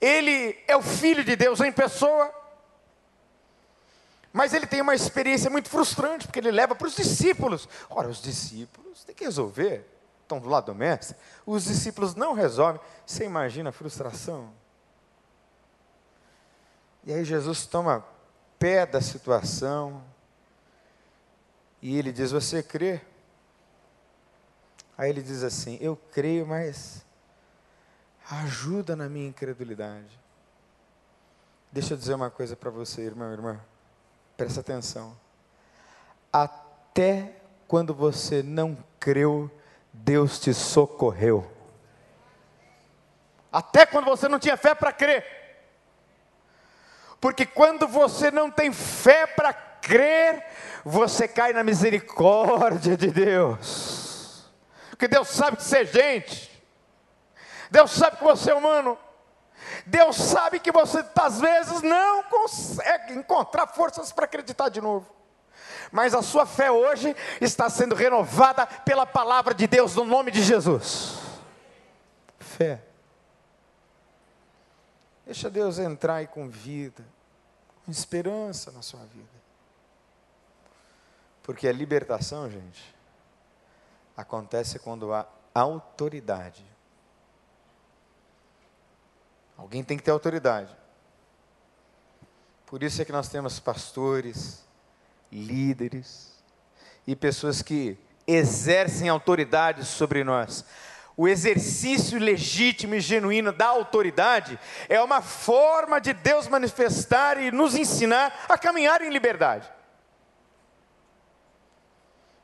ele 0.00 0.56
é 0.68 0.76
o 0.76 0.82
Filho 0.82 1.24
de 1.24 1.34
Deus 1.34 1.60
em 1.60 1.72
pessoa, 1.72 2.32
mas 4.32 4.54
ele 4.54 4.66
tem 4.66 4.80
uma 4.80 4.94
experiência 4.94 5.50
muito 5.50 5.68
frustrante, 5.68 6.26
porque 6.26 6.38
ele 6.38 6.52
leva 6.52 6.74
para 6.74 6.86
os 6.86 6.94
discípulos. 6.94 7.68
Ora, 7.90 8.08
os 8.08 8.22
discípulos 8.22 9.02
têm 9.02 9.14
que 9.14 9.24
resolver, 9.24 9.84
estão 10.22 10.38
do 10.38 10.48
lado 10.48 10.66
do 10.66 10.74
mestre, 10.74 11.16
os 11.44 11.64
discípulos 11.64 12.14
não 12.14 12.34
resolvem, 12.34 12.80
você 13.04 13.24
imagina 13.24 13.70
a 13.70 13.72
frustração? 13.72 14.52
E 17.04 17.12
aí 17.12 17.24
Jesus 17.24 17.66
toma 17.66 18.06
pé 18.58 18.86
da 18.86 19.00
situação, 19.00 20.04
e 21.80 21.96
ele 21.96 22.12
diz: 22.12 22.32
Você 22.32 22.62
crê? 22.62 23.00
Aí 24.96 25.10
ele 25.10 25.22
diz 25.22 25.42
assim: 25.42 25.78
Eu 25.80 25.96
creio, 26.12 26.46
mas 26.46 27.04
ajuda 28.30 28.96
na 28.96 29.08
minha 29.08 29.28
incredulidade. 29.28 30.18
Deixa 31.70 31.94
eu 31.94 31.98
dizer 31.98 32.14
uma 32.14 32.30
coisa 32.30 32.56
para 32.56 32.70
você, 32.70 33.02
irmão, 33.02 33.32
irmã. 33.32 33.60
Presta 34.36 34.60
atenção. 34.60 35.16
Até 36.32 37.36
quando 37.66 37.94
você 37.94 38.42
não 38.42 38.76
creu, 38.98 39.50
Deus 39.92 40.38
te 40.38 40.52
socorreu. 40.54 41.50
Até 43.52 43.86
quando 43.86 44.06
você 44.06 44.28
não 44.28 44.38
tinha 44.38 44.56
fé 44.56 44.74
para 44.74 44.92
crer. 44.92 45.24
Porque 47.20 47.44
quando 47.44 47.86
você 47.88 48.30
não 48.30 48.50
tem 48.50 48.72
fé 48.72 49.26
para 49.26 49.52
crer, 49.88 50.44
você 50.84 51.26
cai 51.26 51.52
na 51.52 51.64
misericórdia 51.64 52.96
de 52.96 53.08
Deus. 53.08 54.44
Porque 54.90 55.08
Deus 55.08 55.28
sabe 55.28 55.56
que 55.56 55.64
você 55.64 55.78
é 55.78 55.84
gente. 55.86 56.64
Deus 57.70 57.90
sabe 57.90 58.18
que 58.18 58.24
você 58.24 58.50
é 58.50 58.54
humano. 58.54 58.98
Deus 59.86 60.16
sabe 60.16 60.60
que 60.60 60.70
você 60.70 61.04
às 61.20 61.40
vezes 61.40 61.82
não 61.82 62.22
consegue 62.24 63.14
encontrar 63.14 63.66
forças 63.68 64.12
para 64.12 64.26
acreditar 64.26 64.68
de 64.68 64.80
novo. 64.80 65.06
Mas 65.90 66.14
a 66.14 66.22
sua 66.22 66.44
fé 66.44 66.70
hoje 66.70 67.16
está 67.40 67.70
sendo 67.70 67.94
renovada 67.94 68.66
pela 68.66 69.06
palavra 69.06 69.54
de 69.54 69.66
Deus 69.66 69.94
no 69.94 70.04
nome 70.04 70.30
de 70.30 70.42
Jesus. 70.42 71.18
Fé. 72.38 72.82
Deixa 75.24 75.50
Deus 75.50 75.78
entrar 75.78 76.16
aí 76.16 76.26
com 76.26 76.48
vida, 76.48 77.04
com 77.84 77.90
esperança 77.90 78.70
na 78.70 78.82
sua 78.82 79.00
vida. 79.00 79.37
Porque 81.48 81.66
a 81.66 81.72
libertação, 81.72 82.50
gente, 82.50 82.94
acontece 84.14 84.78
quando 84.78 85.14
há 85.14 85.26
autoridade. 85.54 86.62
Alguém 89.56 89.82
tem 89.82 89.96
que 89.96 90.02
ter 90.02 90.10
autoridade. 90.10 90.76
Por 92.66 92.82
isso 92.82 93.00
é 93.00 93.04
que 93.06 93.12
nós 93.12 93.30
temos 93.30 93.58
pastores, 93.58 94.62
líderes 95.32 96.34
e 97.06 97.16
pessoas 97.16 97.62
que 97.62 97.96
exercem 98.26 99.08
autoridade 99.08 99.86
sobre 99.86 100.22
nós. 100.22 100.66
O 101.16 101.26
exercício 101.26 102.18
legítimo 102.18 102.94
e 102.94 103.00
genuíno 103.00 103.54
da 103.54 103.68
autoridade 103.68 104.60
é 104.86 105.00
uma 105.00 105.22
forma 105.22 105.98
de 105.98 106.12
Deus 106.12 106.46
manifestar 106.46 107.40
e 107.40 107.50
nos 107.50 107.74
ensinar 107.74 108.44
a 108.50 108.58
caminhar 108.58 109.00
em 109.00 109.08
liberdade. 109.08 109.77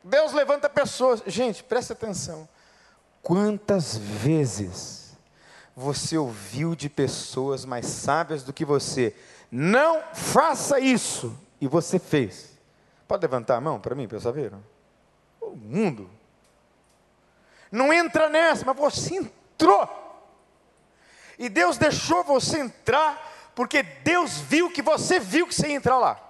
Deus 0.05 0.33
levanta 0.35 0.69
pessoas. 0.69 1.23
Gente, 1.27 1.65
presta 1.65 1.95
atenção. 1.95 2.47
Quantas 3.23 3.97
vezes 3.97 5.17
você 5.75 6.19
ouviu 6.19 6.77
de 6.77 6.91
pessoas 6.91 7.65
mais 7.65 7.87
sábias 7.87 8.43
do 8.43 8.53
que 8.53 8.67
você? 8.67 9.17
Não 9.51 10.03
faça 10.13 10.79
isso. 10.79 11.37
E 11.59 11.67
você 11.67 11.99
fez. 11.99 12.53
Pode 13.09 13.23
levantar 13.23 13.57
a 13.57 13.61
mão 13.63 13.81
para 13.81 13.95
mim, 13.95 14.07
para 14.07 14.21
saber? 14.21 14.53
O 15.41 15.57
mundo. 15.57 16.11
Não 17.73 17.91
entra 17.91 18.29
nessa, 18.29 18.63
mas 18.67 18.77
você 18.77 19.15
entrou. 19.15 19.89
E 21.39 21.49
Deus 21.49 21.79
deixou 21.79 22.23
você 22.23 22.59
entrar, 22.59 23.51
porque 23.55 23.83
Deus 23.83 24.39
viu 24.39 24.71
que 24.71 24.83
você 24.83 25.19
viu 25.19 25.47
que 25.47 25.55
você 25.55 25.69
ia 25.69 25.75
entrar 25.75 25.97
lá. 25.97 26.21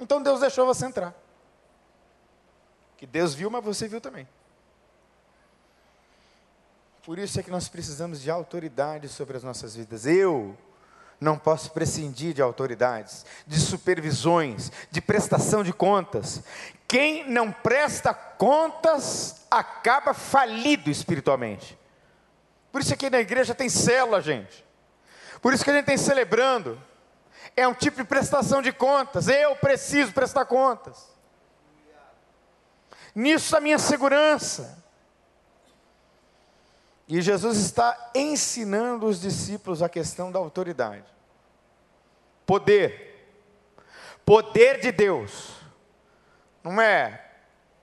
Então 0.00 0.20
Deus 0.20 0.40
deixou 0.40 0.66
você 0.66 0.84
entrar 0.84 1.14
que 2.98 3.06
Deus 3.06 3.32
viu, 3.32 3.48
mas 3.48 3.64
você 3.64 3.86
viu 3.86 4.00
também. 4.00 4.28
Por 7.04 7.16
isso 7.16 7.38
é 7.38 7.42
que 7.44 7.50
nós 7.50 7.68
precisamos 7.68 8.20
de 8.20 8.28
autoridade 8.28 9.08
sobre 9.08 9.36
as 9.36 9.44
nossas 9.44 9.76
vidas. 9.76 10.04
Eu 10.04 10.58
não 11.20 11.38
posso 11.38 11.70
prescindir 11.70 12.34
de 12.34 12.42
autoridades, 12.42 13.24
de 13.46 13.58
supervisões, 13.58 14.72
de 14.90 15.00
prestação 15.00 15.62
de 15.62 15.72
contas. 15.72 16.42
Quem 16.88 17.30
não 17.30 17.52
presta 17.52 18.12
contas 18.12 19.46
acaba 19.48 20.12
falido 20.12 20.90
espiritualmente. 20.90 21.78
Por 22.72 22.80
isso 22.80 22.92
aqui 22.92 23.08
na 23.08 23.20
igreja 23.20 23.54
tem 23.54 23.68
célula, 23.68 24.20
gente. 24.20 24.66
Por 25.40 25.54
isso 25.54 25.62
que 25.62 25.70
a 25.70 25.74
gente 25.74 25.86
tem 25.86 25.96
celebrando. 25.96 26.78
É 27.56 27.66
um 27.66 27.74
tipo 27.74 27.96
de 27.98 28.04
prestação 28.04 28.60
de 28.60 28.72
contas. 28.72 29.28
Eu 29.28 29.54
preciso 29.54 30.12
prestar 30.12 30.46
contas. 30.46 31.16
Nisso 33.18 33.56
a 33.56 33.60
minha 33.60 33.80
segurança. 33.80 34.80
E 37.08 37.20
Jesus 37.20 37.58
está 37.58 38.12
ensinando 38.14 39.06
os 39.06 39.20
discípulos 39.20 39.82
a 39.82 39.88
questão 39.88 40.30
da 40.30 40.38
autoridade. 40.38 41.04
Poder. 42.46 43.28
Poder 44.24 44.78
de 44.78 44.92
Deus. 44.92 45.50
Não 46.62 46.80
é 46.80 47.32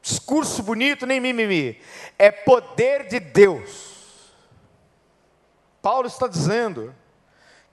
discurso 0.01 0.63
bonito 0.63 1.05
nem 1.05 1.19
mimimi. 1.19 1.81
É 2.17 2.31
poder 2.31 3.09
de 3.09 3.19
Deus. 3.19 4.31
Paulo 5.81 6.07
está 6.07 6.29
dizendo 6.29 6.95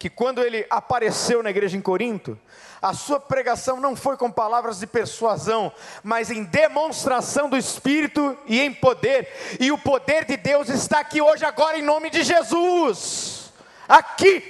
que 0.02 0.10
quando 0.10 0.42
ele 0.42 0.66
apareceu 0.68 1.44
na 1.44 1.50
igreja 1.50 1.76
em 1.76 1.80
Corinto, 1.80 2.36
a 2.82 2.92
sua 2.92 3.20
pregação 3.20 3.78
não 3.78 3.94
foi 3.94 4.16
com 4.16 4.32
palavras 4.32 4.80
de 4.80 4.86
persuasão, 4.88 5.72
mas 6.02 6.28
em 6.28 6.42
demonstração 6.42 7.48
do 7.48 7.56
Espírito 7.56 8.36
e 8.46 8.60
em 8.60 8.74
poder, 8.74 9.28
e 9.60 9.70
o 9.70 9.78
poder 9.78 10.24
de 10.24 10.36
Deus 10.36 10.68
está 10.68 10.98
aqui 10.98 11.22
hoje, 11.22 11.44
agora, 11.44 11.78
em 11.78 11.82
nome 11.82 12.10
de 12.10 12.24
Jesus, 12.24 13.52
aqui, 13.88 14.42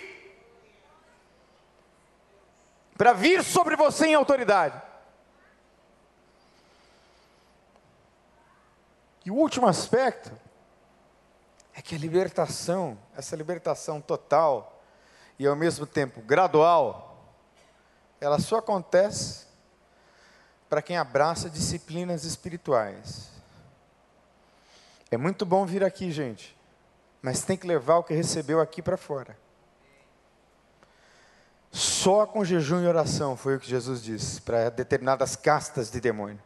para 2.97 3.13
vir 3.13 3.45
sobre 3.45 3.77
você 3.77 4.07
em 4.07 4.15
autoridade. 4.15 4.81
E 9.23 9.31
o 9.31 9.35
último 9.35 9.67
aspecto 9.67 10.33
é 11.75 11.83
que 11.83 11.95
a 11.95 11.99
libertação, 11.99 12.97
essa 13.15 13.37
libertação 13.37 14.01
total, 14.01 14.72
e 15.43 15.47
ao 15.47 15.57
mesmo 15.57 15.85
tempo 15.85 16.21
gradual, 16.23 17.35
ela 18.21 18.39
só 18.39 18.59
acontece 18.59 19.47
para 20.71 20.81
quem 20.81 20.97
abraça 20.97 21.51
disciplinas 21.51 22.23
espirituais. 22.23 23.29
É 25.11 25.17
muito 25.17 25.45
bom 25.45 25.67
vir 25.67 25.83
aqui, 25.83 26.13
gente, 26.13 26.57
mas 27.21 27.43
tem 27.43 27.57
que 27.57 27.67
levar 27.67 27.97
o 27.97 28.05
que 28.05 28.15
recebeu 28.15 28.61
aqui 28.61 28.81
para 28.81 28.97
fora. 28.97 29.37
Só 31.73 32.25
com 32.25 32.45
jejum 32.45 32.81
e 32.81 32.87
oração 32.87 33.37
foi 33.37 33.57
o 33.57 33.61
que 33.61 33.69
Jesus 33.69 34.01
disse 34.01 34.41
para 34.41 34.71
determinadas 34.71 35.35
castas 35.35 35.91
de 35.91 36.01
demônio 36.01 36.41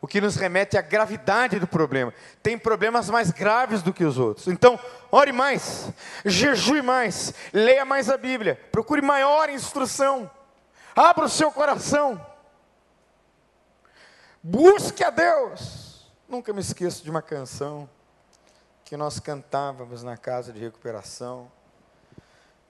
o 0.00 0.06
que 0.06 0.20
nos 0.20 0.36
remete 0.36 0.76
à 0.76 0.82
gravidade 0.82 1.58
do 1.58 1.66
problema. 1.66 2.12
Tem 2.42 2.58
problemas 2.58 3.08
mais 3.08 3.30
graves 3.30 3.82
do 3.82 3.92
que 3.92 4.04
os 4.04 4.18
outros. 4.18 4.46
Então, 4.48 4.78
ore 5.10 5.32
mais, 5.32 5.90
jejue 6.24 6.82
mais, 6.82 7.32
leia 7.52 7.84
mais 7.84 8.10
a 8.10 8.16
Bíblia, 8.16 8.60
procure 8.70 9.00
maior 9.00 9.48
instrução, 9.48 10.30
abra 10.94 11.24
o 11.24 11.28
seu 11.28 11.50
coração, 11.50 12.24
busque 14.42 15.02
a 15.02 15.10
Deus. 15.10 16.10
Nunca 16.28 16.52
me 16.52 16.60
esqueço 16.60 17.02
de 17.04 17.10
uma 17.10 17.22
canção 17.22 17.88
que 18.84 18.96
nós 18.96 19.18
cantávamos 19.18 20.02
na 20.02 20.16
casa 20.16 20.52
de 20.52 20.60
recuperação, 20.60 21.50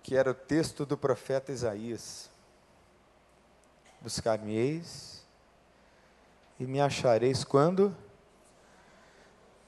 que 0.03 0.17
era 0.17 0.31
o 0.31 0.35
texto 0.35 0.87
do 0.87 0.97
profeta 0.97 1.53
Isaías. 1.53 2.31
Buscar-me-eis 4.01 5.16
e 6.59 6.67
me 6.67 6.81
achareis 6.81 7.45
quando 7.45 7.95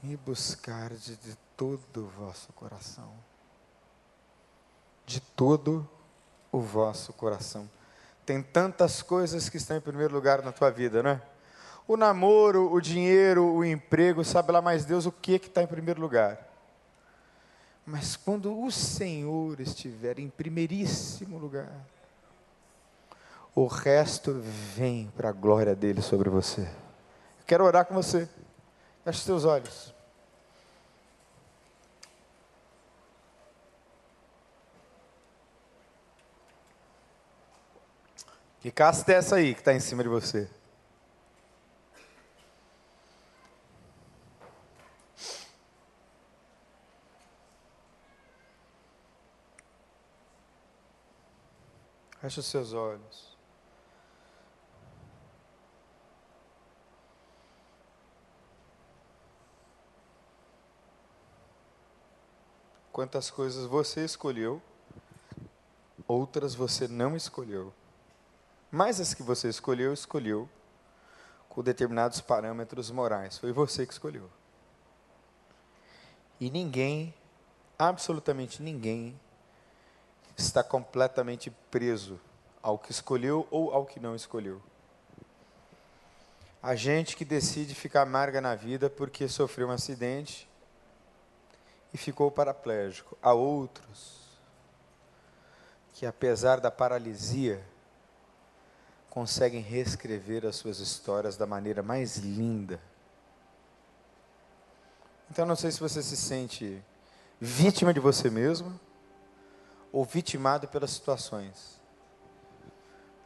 me 0.01 0.15
buscardes 0.17 1.19
de 1.19 1.35
todo 1.55 2.05
o 2.05 2.07
vosso 2.07 2.51
coração. 2.53 3.11
De 5.05 5.19
todo 5.19 5.87
o 6.51 6.59
vosso 6.59 7.13
coração. 7.13 7.69
tem 8.25 8.41
tantas 8.43 9.01
coisas 9.01 9.49
que 9.49 9.57
estão 9.57 9.77
em 9.77 9.81
primeiro 9.81 10.13
lugar 10.13 10.43
na 10.43 10.51
tua 10.51 10.69
vida, 10.69 11.01
não 11.01 11.11
é? 11.11 11.21
O 11.87 11.97
namoro, 11.97 12.71
o 12.71 12.79
dinheiro, 12.79 13.43
o 13.43 13.65
emprego, 13.65 14.23
sabe 14.23 14.51
lá 14.51 14.61
mais 14.61 14.85
Deus 14.85 15.07
o 15.07 15.11
que 15.11 15.33
está 15.33 15.63
em 15.63 15.67
primeiro 15.67 15.99
lugar. 15.99 16.47
Mas 17.83 18.15
quando 18.15 18.63
o 18.63 18.71
Senhor 18.71 19.59
estiver 19.59 20.19
em 20.19 20.29
primeiríssimo 20.29 21.39
lugar, 21.39 21.71
o 23.55 23.65
resto 23.65 24.33
vem 24.75 25.11
para 25.15 25.29
a 25.29 25.33
glória 25.33 25.75
dele 25.75 26.01
sobre 26.01 26.29
você. 26.29 26.61
Eu 26.61 27.45
quero 27.45 27.63
orar 27.63 27.85
com 27.85 27.93
você. 27.93 28.29
Feche 29.03 29.21
seus 29.21 29.45
olhos. 29.45 29.93
Que 38.61 38.71
casta 38.71 39.13
é 39.13 39.15
essa 39.15 39.37
aí 39.37 39.53
que 39.53 39.61
está 39.61 39.73
em 39.73 39.79
cima 39.79 40.03
de 40.03 40.09
você? 40.09 40.49
Feche 52.19 52.41
os 52.41 52.45
seus 52.47 52.73
olhos. 52.73 53.28
Quantas 62.99 63.31
coisas 63.31 63.65
você 63.65 64.03
escolheu, 64.03 64.61
outras 66.05 66.53
você 66.53 66.85
não 66.85 67.15
escolheu. 67.15 67.73
Mas 68.69 68.99
as 68.99 69.13
que 69.13 69.23
você 69.23 69.47
escolheu, 69.47 69.93
escolheu 69.93 70.49
com 71.47 71.63
determinados 71.63 72.19
parâmetros 72.19 72.91
morais. 72.91 73.37
Foi 73.37 73.53
você 73.53 73.85
que 73.85 73.93
escolheu. 73.93 74.29
E 76.41 76.51
ninguém, 76.51 77.13
absolutamente 77.77 78.61
ninguém, 78.61 79.17
está 80.35 80.61
completamente 80.61 81.49
preso 81.71 82.19
ao 82.61 82.77
que 82.77 82.91
escolheu 82.91 83.47
ou 83.49 83.71
ao 83.71 83.85
que 83.85 83.97
não 83.97 84.13
escolheu. 84.13 84.61
A 86.61 86.75
gente 86.75 87.15
que 87.15 87.23
decide 87.23 87.73
ficar 87.73 88.01
amarga 88.01 88.41
na 88.41 88.55
vida 88.55 88.89
porque 88.89 89.29
sofreu 89.29 89.69
um 89.69 89.71
acidente 89.71 90.48
e 91.93 91.97
ficou 91.97 92.31
paraplégico. 92.31 93.17
Há 93.21 93.33
outros 93.33 94.19
que, 95.93 96.05
apesar 96.05 96.59
da 96.59 96.71
paralisia, 96.71 97.63
conseguem 99.09 99.61
reescrever 99.61 100.45
as 100.45 100.55
suas 100.55 100.79
histórias 100.79 101.35
da 101.35 101.45
maneira 101.45 101.81
mais 101.81 102.17
linda. 102.17 102.79
Então, 105.31 105.45
não 105.45 105.55
sei 105.55 105.71
se 105.71 105.79
você 105.79 106.01
se 106.01 106.15
sente 106.15 106.81
vítima 107.39 107.93
de 107.93 107.99
você 107.99 108.29
mesmo 108.29 108.79
ou 109.91 110.05
vitimado 110.05 110.67
pelas 110.67 110.91
situações. 110.91 111.79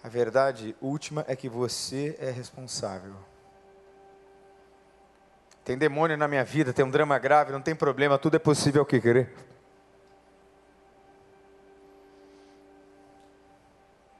A 0.03 0.09
verdade 0.09 0.75
última 0.81 1.23
é 1.27 1.35
que 1.35 1.47
você 1.47 2.15
é 2.19 2.29
responsável. 2.29 3.15
Tem 5.63 5.77
demônio 5.77 6.17
na 6.17 6.27
minha 6.27 6.43
vida, 6.43 6.73
tem 6.73 6.83
um 6.83 6.89
drama 6.89 7.17
grave, 7.17 7.51
não 7.51 7.61
tem 7.61 7.75
problema, 7.75 8.17
tudo 8.17 8.35
é 8.35 8.39
possível 8.39 8.81
ao 8.81 8.85
que 8.85 8.99
querer. 8.99 9.33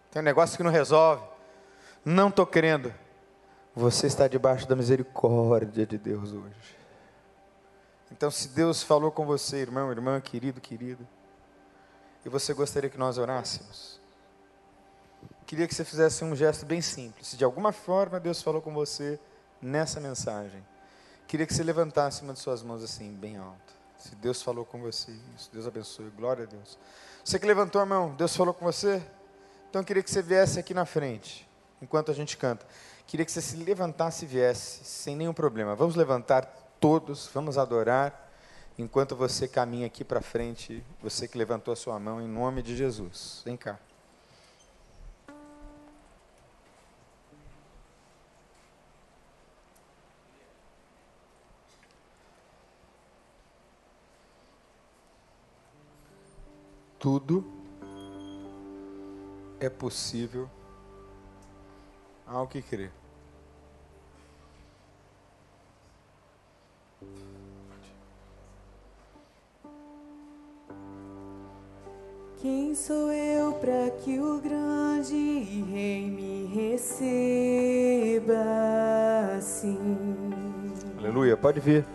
Tem 0.09 0.21
um 0.21 0.25
negócio 0.25 0.55
que 0.55 0.63
não 0.63 0.71
resolve. 0.71 1.23
Não 2.05 2.29
estou 2.29 2.45
querendo. 2.45 2.93
Você 3.75 4.07
está 4.07 4.27
debaixo 4.27 4.67
da 4.67 4.75
misericórdia 4.75 5.85
de 5.85 5.97
Deus 5.97 6.31
hoje. 6.31 6.77
Então, 8.11 8.29
se 8.29 8.49
Deus 8.49 8.83
falou 8.83 9.11
com 9.11 9.25
você, 9.25 9.57
irmão, 9.57 9.91
irmã, 9.91 10.21
querido, 10.21 10.61
querida, 10.61 11.03
e 12.23 12.29
você 12.29 12.53
gostaria 12.53 12.89
que 12.91 12.97
nós 12.97 13.17
orássemos, 13.17 13.99
queria 15.47 15.67
que 15.67 15.73
você 15.73 15.83
fizesse 15.83 16.23
um 16.23 16.35
gesto 16.35 16.63
bem 16.63 16.79
simples. 16.79 17.29
Se 17.29 17.35
de 17.35 17.43
alguma 17.43 17.71
forma 17.71 18.19
Deus 18.19 18.41
falou 18.41 18.61
com 18.61 18.71
você 18.71 19.19
nessa 19.59 19.99
mensagem, 19.99 20.63
queria 21.33 21.47
que 21.47 21.53
você 21.55 21.63
levantasse 21.63 22.21
uma 22.21 22.31
de 22.31 22.37
suas 22.37 22.61
mãos 22.61 22.83
assim, 22.83 23.11
bem 23.11 23.37
alto. 23.37 23.73
Se 23.97 24.13
Deus 24.17 24.43
falou 24.43 24.63
com 24.63 24.79
você, 24.79 25.11
isso, 25.35 25.49
Deus 25.51 25.65
abençoe, 25.65 26.07
glória 26.15 26.43
a 26.43 26.45
Deus. 26.45 26.77
Você 27.25 27.39
que 27.39 27.45
levantou 27.47 27.81
a 27.81 27.85
mão, 27.87 28.13
Deus 28.13 28.35
falou 28.35 28.53
com 28.53 28.63
você? 28.63 29.01
Então 29.67 29.81
eu 29.81 29.83
queria 29.83 30.03
que 30.03 30.11
você 30.11 30.21
viesse 30.21 30.59
aqui 30.59 30.75
na 30.75 30.85
frente, 30.85 31.49
enquanto 31.81 32.11
a 32.11 32.13
gente 32.13 32.37
canta. 32.37 32.63
Queria 33.07 33.25
que 33.25 33.31
você 33.31 33.41
se 33.41 33.55
levantasse 33.55 34.25
e 34.25 34.27
viesse, 34.27 34.85
sem 34.85 35.15
nenhum 35.15 35.33
problema. 35.33 35.75
Vamos 35.75 35.95
levantar 35.95 36.45
todos, 36.79 37.27
vamos 37.33 37.57
adorar, 37.57 38.31
enquanto 38.77 39.15
você 39.15 39.47
caminha 39.47 39.87
aqui 39.87 40.03
para 40.03 40.21
frente, 40.21 40.85
você 41.01 41.27
que 41.27 41.35
levantou 41.35 41.71
a 41.71 41.75
sua 41.75 41.99
mão, 41.99 42.21
em 42.21 42.27
nome 42.27 42.61
de 42.61 42.77
Jesus. 42.77 43.41
Vem 43.43 43.57
cá. 43.57 43.79
Tudo 57.03 57.43
é 59.59 59.67
possível 59.67 60.49
ao 62.25 62.47
que 62.47 62.61
crer. 62.61 62.93
Quem 72.37 72.73
sou 72.73 73.11
eu 73.11 73.51
para 73.51 73.89
que 74.01 74.17
o 74.17 74.39
grande 74.39 75.39
rei 75.73 76.09
me 76.09 76.45
receba 76.45 78.33
assim? 79.35 79.77
Aleluia, 80.97 81.35
pode 81.35 81.59
vir. 81.59 81.85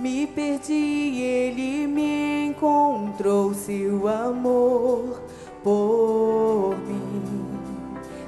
Me 0.00 0.26
perdi, 0.26 1.22
ele 1.22 1.86
me 1.86 2.31
encontrou, 2.62 3.52
seu 3.52 4.06
amor 4.06 5.20
por 5.64 6.76
mim, 6.86 7.58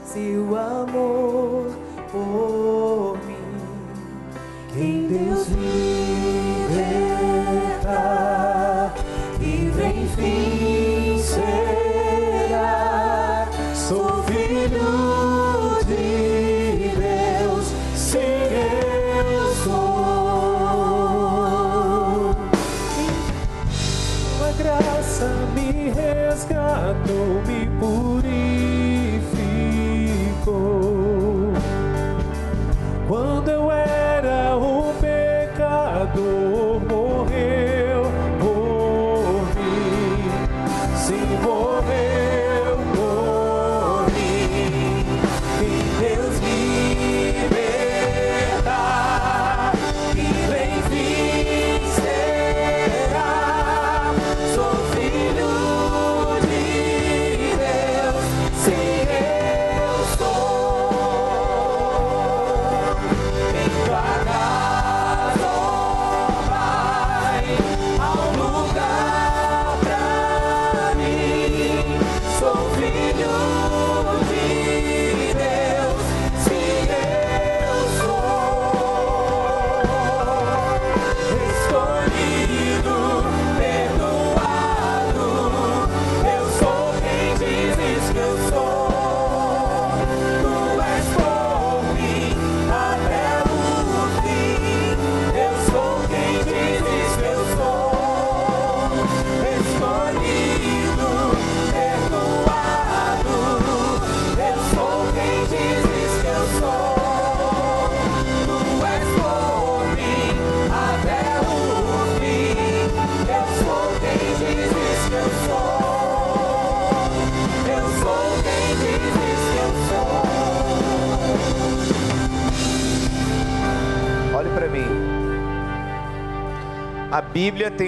seu 0.05 0.57
amor 0.57 1.71
por 2.11 3.17
mim. 3.25 3.35
Quem 4.75 5.07
Deus 5.07 5.47
liberta 5.47 5.84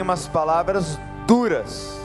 umas 0.06 0.28
palavras 0.28 0.96
duras, 1.26 2.00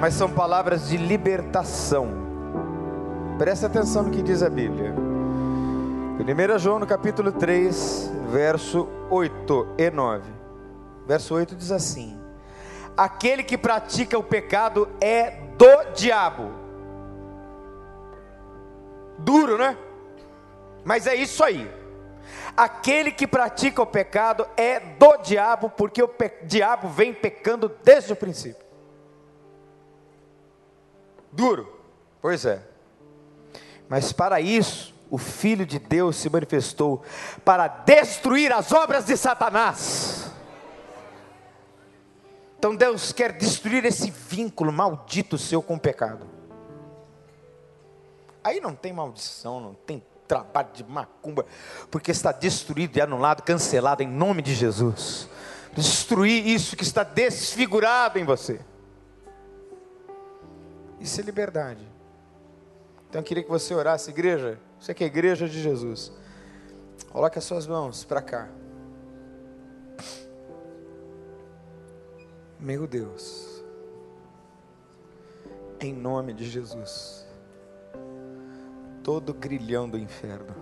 mas 0.00 0.14
são 0.14 0.30
palavras 0.30 0.88
de 0.88 0.96
libertação. 0.96 2.08
Presta 3.36 3.66
atenção 3.66 4.04
no 4.04 4.10
que 4.10 4.22
diz 4.22 4.42
a 4.42 4.48
Bíblia. 4.48 4.94
1 4.94 6.58
João 6.58 6.78
no 6.78 6.86
capítulo 6.86 7.32
3, 7.32 8.10
verso 8.30 8.88
8 9.10 9.74
e 9.76 9.90
9. 9.90 10.22
Verso 11.06 11.34
8 11.34 11.54
diz 11.54 11.70
assim: 11.70 12.18
Aquele 12.96 13.42
que 13.42 13.58
pratica 13.58 14.18
o 14.18 14.22
pecado 14.22 14.88
é 15.02 15.32
do 15.58 15.92
diabo. 15.94 16.50
Duro, 19.18 19.58
né? 19.58 19.76
Mas 20.82 21.06
é 21.06 21.14
isso 21.14 21.44
aí. 21.44 21.70
Aquele 22.56 23.10
que 23.10 23.26
pratica 23.26 23.80
o 23.80 23.86
pecado 23.86 24.46
é 24.56 24.78
do 24.78 25.16
diabo, 25.18 25.70
porque 25.70 26.02
o 26.02 26.10
diabo 26.44 26.88
vem 26.88 27.14
pecando 27.14 27.70
desde 27.82 28.12
o 28.12 28.16
princípio. 28.16 28.64
Duro, 31.32 31.80
pois 32.20 32.44
é. 32.44 32.62
Mas 33.88 34.12
para 34.12 34.40
isso, 34.40 34.94
o 35.10 35.16
Filho 35.16 35.64
de 35.64 35.78
Deus 35.78 36.16
se 36.16 36.28
manifestou 36.28 37.02
para 37.44 37.68
destruir 37.68 38.52
as 38.52 38.70
obras 38.72 39.06
de 39.06 39.16
Satanás. 39.16 40.30
Então 42.58 42.76
Deus 42.76 43.12
quer 43.12 43.32
destruir 43.32 43.84
esse 43.84 44.10
vínculo 44.10 44.72
maldito 44.72 45.36
seu 45.36 45.62
com 45.62 45.74
o 45.74 45.80
pecado. 45.80 46.26
Aí 48.44 48.60
não 48.60 48.74
tem 48.74 48.92
maldição, 48.92 49.60
não 49.60 49.74
tem 49.74 50.02
trabalho 50.26 50.68
de 50.72 50.84
macumba, 50.84 51.44
porque 51.90 52.10
está 52.10 52.32
destruído 52.32 52.96
e 52.96 53.00
anulado, 53.00 53.42
cancelado 53.42 54.02
em 54.02 54.08
nome 54.08 54.42
de 54.42 54.54
Jesus. 54.54 55.28
Destruir 55.74 56.46
isso 56.46 56.76
que 56.76 56.82
está 56.82 57.02
desfigurado 57.02 58.18
em 58.18 58.24
você. 58.24 58.60
Isso 61.00 61.20
é 61.20 61.24
liberdade. 61.24 61.86
Então 63.08 63.20
eu 63.20 63.24
queria 63.24 63.42
que 63.42 63.50
você 63.50 63.74
orasse, 63.74 64.10
igreja. 64.10 64.58
Você 64.78 64.94
que 64.94 65.02
é 65.02 65.06
a 65.06 65.08
igreja 65.08 65.48
de 65.48 65.60
Jesus. 65.60 66.12
Coloque 67.10 67.38
as 67.38 67.44
suas 67.44 67.66
mãos 67.66 68.04
para 68.04 68.22
cá. 68.22 68.48
Meu 72.58 72.86
Deus. 72.86 73.62
Em 75.80 75.92
nome 75.92 76.32
de 76.32 76.48
Jesus 76.48 77.22
todo 79.02 79.34
grilhão 79.34 79.88
do 79.88 79.98
inferno. 79.98 80.54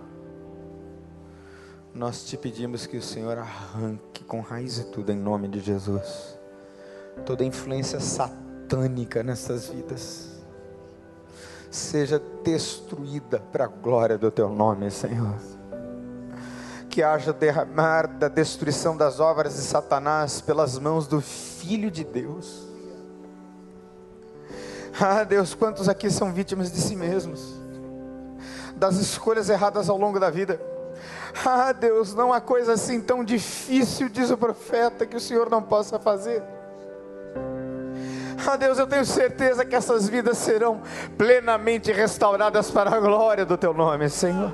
Nós 1.93 2.23
te 2.23 2.37
pedimos 2.37 2.85
que 2.85 2.97
o 2.97 3.01
Senhor 3.01 3.37
arranque 3.37 4.23
com 4.23 4.39
raiz 4.39 4.77
e 4.77 4.85
tudo 4.85 5.11
em 5.11 5.17
nome 5.17 5.47
de 5.47 5.59
Jesus. 5.59 6.37
Toda 7.25 7.43
influência 7.43 7.99
satânica 7.99 9.21
nessas 9.21 9.67
vidas 9.67 10.29
seja 11.69 12.21
destruída 12.43 13.39
para 13.39 13.65
a 13.65 13.67
glória 13.67 14.17
do 14.17 14.29
teu 14.31 14.49
nome, 14.49 14.89
Senhor. 14.91 15.35
Que 16.89 17.01
haja 17.01 17.31
derramar 17.31 18.07
da 18.07 18.27
destruição 18.27 18.97
das 18.97 19.19
obras 19.21 19.55
de 19.55 19.61
Satanás 19.61 20.41
pelas 20.41 20.77
mãos 20.77 21.07
do 21.07 21.21
Filho 21.21 21.89
de 21.89 22.03
Deus. 22.03 22.67
Ah, 24.99 25.23
Deus, 25.23 25.53
quantos 25.53 25.87
aqui 25.87 26.09
são 26.11 26.33
vítimas 26.33 26.69
de 26.71 26.77
si 26.77 26.95
mesmos? 26.97 27.60
Das 28.81 28.95
escolhas 28.95 29.47
erradas 29.47 29.87
ao 29.89 29.95
longo 29.95 30.19
da 30.19 30.31
vida. 30.31 30.59
Ah, 31.45 31.71
Deus, 31.71 32.15
não 32.15 32.33
há 32.33 32.41
coisa 32.41 32.73
assim 32.73 32.99
tão 32.99 33.23
difícil, 33.23 34.09
diz 34.09 34.31
o 34.31 34.37
profeta, 34.37 35.05
que 35.05 35.15
o 35.15 35.19
Senhor 35.19 35.51
não 35.51 35.61
possa 35.61 35.99
fazer. 35.99 36.41
Ah, 38.43 38.55
Deus, 38.55 38.79
eu 38.79 38.87
tenho 38.87 39.05
certeza 39.05 39.63
que 39.63 39.75
essas 39.75 40.09
vidas 40.09 40.39
serão 40.39 40.81
plenamente 41.15 41.91
restauradas 41.91 42.71
para 42.71 42.95
a 42.95 42.99
glória 42.99 43.45
do 43.45 43.55
Teu 43.55 43.71
nome, 43.71 44.09
Senhor. 44.09 44.51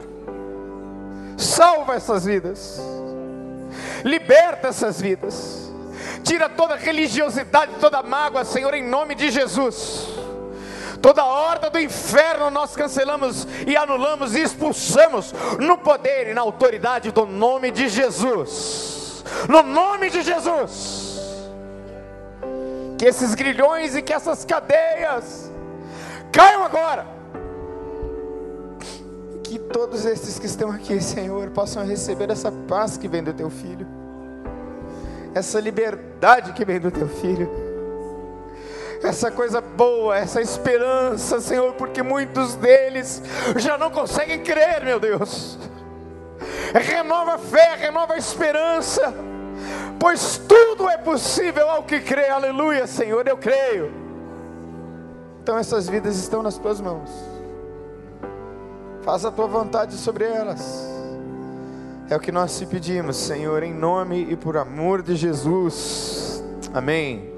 Salva 1.38 1.96
essas 1.96 2.26
vidas, 2.26 2.82
liberta 4.04 4.68
essas 4.68 5.00
vidas, 5.00 5.72
tira 6.22 6.50
toda 6.50 6.76
religiosidade, 6.76 7.76
toda 7.80 8.04
mágoa, 8.04 8.44
Senhor, 8.44 8.74
em 8.74 8.86
nome 8.86 9.16
de 9.16 9.32
Jesus 9.32 10.27
toda 10.98 11.24
horda 11.24 11.70
do 11.70 11.80
inferno 11.80 12.50
nós 12.50 12.76
cancelamos 12.76 13.48
e 13.66 13.76
anulamos 13.76 14.36
e 14.36 14.42
expulsamos 14.42 15.34
no 15.60 15.78
poder 15.78 16.30
e 16.30 16.34
na 16.34 16.42
autoridade 16.42 17.12
do 17.12 17.26
nome 17.26 17.72
de 17.72 17.88
Jesus. 17.88 19.24
No 19.48 19.62
nome 19.64 20.10
de 20.10 20.22
Jesus. 20.22 21.20
Que 22.98 23.06
esses 23.06 23.36
grilhões 23.36 23.96
e 23.96 24.02
que 24.02 24.14
essas 24.14 24.44
cadeias 24.44 25.52
caiam 26.32 26.64
agora. 26.64 27.06
Que 29.44 29.60
todos 29.60 30.06
esses 30.06 30.40
que 30.40 30.46
estão 30.46 30.72
aqui, 30.72 31.00
Senhor, 31.02 31.50
possam 31.52 31.86
receber 31.86 32.30
essa 32.30 32.52
paz 32.68 32.98
que 32.98 33.08
vem 33.08 33.24
do 33.24 33.34
teu 33.34 33.50
filho. 33.50 33.88
Essa 35.34 35.60
liberdade 35.60 36.54
que 36.54 36.66
vem 36.66 36.80
do 36.80 36.90
teu 36.90 37.08
filho 37.08 37.67
essa 39.04 39.32
coisa 39.32 39.62
boa, 39.62 40.18
essa 40.18 40.42
esperança, 40.42 41.40
Senhor, 41.40 41.74
porque 41.74 42.02
muitos 42.02 42.56
deles 42.56 43.22
já 43.56 43.78
não 43.78 43.92
conseguem 43.92 44.40
crer, 44.40 44.84
meu 44.84 45.00
Deus. 45.00 45.58
Renova 46.74 47.36
a 47.36 47.38
fé, 47.38 47.76
renova 47.76 48.14
a 48.14 48.18
esperança, 48.18 49.14
pois 50.00 50.38
tudo 50.38 50.90
é 50.90 50.98
possível 50.98 51.70
ao 51.70 51.84
que 51.84 52.00
crê, 52.00 52.30
aleluia, 52.30 52.86
Senhor, 52.88 53.28
eu 53.28 53.38
creio. 53.38 53.92
Então 55.42 55.58
essas 55.58 55.88
vidas 55.88 56.18
estão 56.18 56.44
nas 56.44 56.58
tuas 56.58 56.82
mãos, 56.82 57.10
faz 59.02 59.24
a 59.24 59.32
tua 59.32 59.48
vontade 59.48 59.96
sobre 59.96 60.26
elas. 60.26 60.86
É 62.10 62.16
o 62.16 62.20
que 62.20 62.32
nós 62.32 62.58
te 62.58 62.66
pedimos, 62.66 63.18
Senhor, 63.18 63.64
em 63.64 63.74
nome 63.74 64.28
e 64.30 64.36
por 64.36 64.56
amor 64.56 65.02
de 65.02 65.16
Jesus. 65.16 66.42
Amém. 66.74 67.37